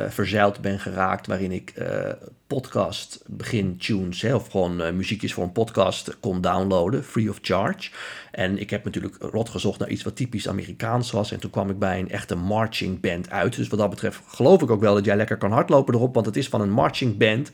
verzeild 0.08 0.60
ben 0.60 0.80
geraakt. 0.80 1.26
Waarin 1.26 1.52
ik 1.52 1.72
uh, 1.78 2.12
podcast 2.46 3.22
begin 3.26 3.76
tunes 3.76 4.22
hè, 4.22 4.34
of 4.34 4.48
gewoon 4.48 4.80
uh, 4.80 4.90
muziekjes 4.90 5.32
voor 5.32 5.44
een 5.44 5.52
podcast 5.52 6.20
kon 6.20 6.40
downloaden, 6.40 7.04
free 7.04 7.30
of 7.30 7.38
charge. 7.42 7.90
En 8.30 8.58
ik 8.58 8.70
heb 8.70 8.84
natuurlijk 8.84 9.16
rot 9.20 9.48
gezocht 9.48 9.78
naar 9.78 9.88
iets 9.88 10.02
wat 10.02 10.16
typisch 10.16 10.48
Amerikaans 10.48 11.10
was. 11.10 11.32
En 11.32 11.40
toen 11.40 11.50
kwam 11.50 11.70
ik 11.70 11.78
bij 11.78 11.98
een 11.98 12.10
echte 12.10 12.34
marching 12.34 13.00
band 13.00 13.30
uit. 13.30 13.56
Dus 13.56 13.68
wat 13.68 13.78
dat 13.78 13.90
betreft 13.90 14.20
geloof 14.26 14.62
ik 14.62 14.70
ook 14.70 14.80
wel 14.80 14.94
dat 14.94 15.04
jij 15.04 15.16
lekker 15.16 15.36
kan 15.36 15.52
hardlopen 15.52 15.94
erop, 15.94 16.14
want 16.14 16.26
het 16.26 16.36
is 16.36 16.48
van 16.48 16.60
een 16.60 16.70
marching 16.70 17.16
band. 17.16 17.50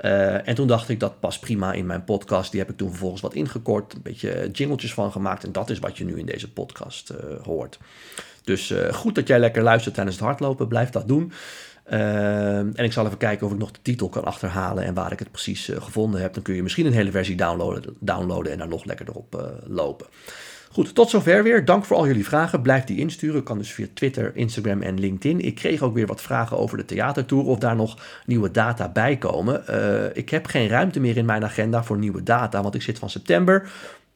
Uh, 0.00 0.48
en 0.48 0.54
toen 0.54 0.66
dacht 0.66 0.88
ik 0.88 1.00
dat 1.00 1.20
past 1.20 1.40
prima 1.40 1.72
in 1.72 1.86
mijn 1.86 2.04
podcast. 2.04 2.50
Die 2.50 2.60
heb 2.60 2.70
ik 2.70 2.76
toen 2.76 2.90
vervolgens 2.90 3.20
wat 3.20 3.34
ingekort, 3.34 3.94
een 3.94 4.02
beetje 4.02 4.48
jingletjes 4.52 4.94
van 4.94 5.12
gemaakt. 5.12 5.44
En 5.44 5.52
dat 5.52 5.70
is 5.70 5.78
wat 5.78 5.98
je 5.98 6.04
nu 6.04 6.18
in 6.18 6.26
deze 6.26 6.52
podcast 6.52 7.10
uh, 7.10 7.42
hoort. 7.42 7.78
Dus 8.44 8.70
uh, 8.70 8.92
goed 8.92 9.14
dat 9.14 9.28
jij 9.28 9.38
lekker 9.38 9.62
luistert 9.62 9.94
tijdens 9.94 10.16
het 10.16 10.24
hardlopen. 10.24 10.68
Blijf 10.68 10.90
dat 10.90 11.08
doen. 11.08 11.32
Uh, 11.92 12.58
en 12.58 12.74
ik 12.76 12.92
zal 12.92 13.06
even 13.06 13.18
kijken 13.18 13.46
of 13.46 13.52
ik 13.52 13.58
nog 13.58 13.70
de 13.70 13.78
titel 13.82 14.08
kan 14.08 14.24
achterhalen 14.24 14.84
en 14.84 14.94
waar 14.94 15.12
ik 15.12 15.18
het 15.18 15.30
precies 15.30 15.68
uh, 15.68 15.82
gevonden 15.82 16.20
heb. 16.20 16.34
Dan 16.34 16.42
kun 16.42 16.54
je 16.54 16.62
misschien 16.62 16.86
een 16.86 16.92
hele 16.92 17.10
versie 17.10 17.36
downloaden, 17.36 17.96
downloaden 18.00 18.52
en 18.52 18.58
dan 18.58 18.68
nog 18.68 18.84
lekker 18.84 19.08
erop 19.08 19.34
uh, 19.34 19.42
lopen. 19.66 20.06
Goed, 20.70 20.94
tot 20.94 21.10
zover 21.10 21.42
weer. 21.42 21.64
Dank 21.64 21.84
voor 21.84 21.96
al 21.96 22.06
jullie 22.06 22.24
vragen. 22.24 22.62
Blijf 22.62 22.84
die 22.84 22.98
insturen. 22.98 23.42
Kan 23.42 23.58
dus 23.58 23.72
via 23.72 23.86
Twitter, 23.94 24.36
Instagram 24.36 24.82
en 24.82 25.00
LinkedIn. 25.00 25.40
Ik 25.40 25.54
kreeg 25.54 25.82
ook 25.82 25.94
weer 25.94 26.06
wat 26.06 26.22
vragen 26.22 26.58
over 26.58 26.76
de 26.76 26.84
theatertour. 26.84 27.44
Of 27.44 27.58
daar 27.58 27.76
nog 27.76 27.98
nieuwe 28.26 28.50
data 28.50 28.88
bij 28.88 29.16
komen. 29.16 29.64
Ik 30.16 30.30
heb 30.30 30.46
geen 30.46 30.68
ruimte 30.68 31.00
meer 31.00 31.16
in 31.16 31.24
mijn 31.24 31.44
agenda 31.44 31.84
voor 31.84 31.98
nieuwe 31.98 32.22
data. 32.22 32.62
Want 32.62 32.74
ik 32.74 32.82
zit 32.82 32.98
van 32.98 33.10
september 33.10 33.70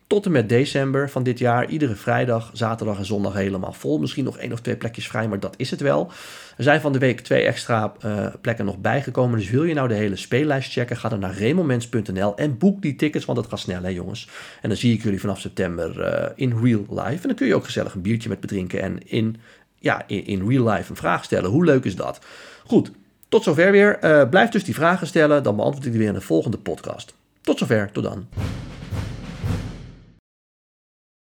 tot 0.09 0.27
en 0.27 0.33
met 0.33 0.49
december 0.49 1.11
van 1.11 1.23
dit 1.23 1.39
jaar. 1.39 1.69
Iedere 1.69 1.95
vrijdag, 1.95 2.51
zaterdag 2.53 2.99
en 2.99 3.05
zondag 3.05 3.35
helemaal 3.35 3.73
vol. 3.73 3.99
Misschien 3.99 4.25
nog 4.25 4.39
één 4.39 4.53
of 4.53 4.61
twee 4.61 4.77
plekjes 4.77 5.09
vrij, 5.09 5.29
maar 5.29 5.41
dat 5.41 5.55
is 5.57 5.71
het 5.71 5.81
wel. 5.81 6.11
Er 6.57 6.65
zijn 6.65 6.81
van 6.81 6.93
de 6.93 6.99
week 6.99 7.21
twee 7.21 7.43
extra 7.43 7.93
uh, 8.05 8.27
plekken 8.41 8.65
nog 8.65 8.79
bijgekomen. 8.79 9.39
Dus 9.39 9.51
wil 9.51 9.65
je 9.65 9.75
nou 9.75 9.89
de 9.89 9.95
hele 9.95 10.17
speellijst 10.17 10.73
checken, 10.73 10.97
ga 10.97 11.09
dan 11.09 11.19
naar 11.19 11.35
remomens.nl 11.35 12.37
en 12.37 12.59
boek 12.59 12.83
die 12.83 12.97
tickets, 12.97 13.25
want 13.25 13.39
het 13.39 13.47
gaat 13.49 13.59
snel 13.59 13.83
hè 13.83 13.89
jongens. 13.89 14.29
En 14.63 14.69
dan 14.69 14.79
zie 14.79 14.95
ik 14.95 15.03
jullie 15.03 15.21
vanaf 15.21 15.41
september 15.41 15.99
uh, 15.99 16.29
in 16.35 16.59
real 16.63 16.85
life. 16.91 17.23
En 17.23 17.29
dan 17.29 17.35
kun 17.35 17.47
je 17.47 17.55
ook 17.55 17.65
gezellig 17.65 17.95
een 17.95 18.03
biertje 18.03 18.29
met 18.29 18.41
bedrinken 18.41 18.83
en 18.83 19.09
in, 19.09 19.37
ja, 19.79 20.03
in, 20.07 20.49
real 20.49 20.69
life 20.69 20.91
een 20.91 20.97
vraag 20.97 21.25
stellen. 21.25 21.51
Hoe 21.51 21.65
leuk 21.65 21.85
is 21.85 21.97
dat? 21.97 22.19
Goed, 22.67 22.91
tot 23.29 23.43
zover 23.43 23.71
weer. 23.71 24.05
Uh, 24.05 24.29
blijf 24.29 24.51
dus 24.51 24.65
die 24.65 24.75
vragen 24.75 25.07
stellen, 25.07 25.43
dan 25.43 25.57
beantwoord 25.57 25.85
ik 25.87 25.91
die 25.91 26.01
weer 26.01 26.11
in 26.11 26.15
de 26.15 26.21
volgende 26.21 26.59
podcast. 26.59 27.15
Tot 27.41 27.59
zover, 27.59 27.93
tot 27.93 28.05
dan. 28.05 28.27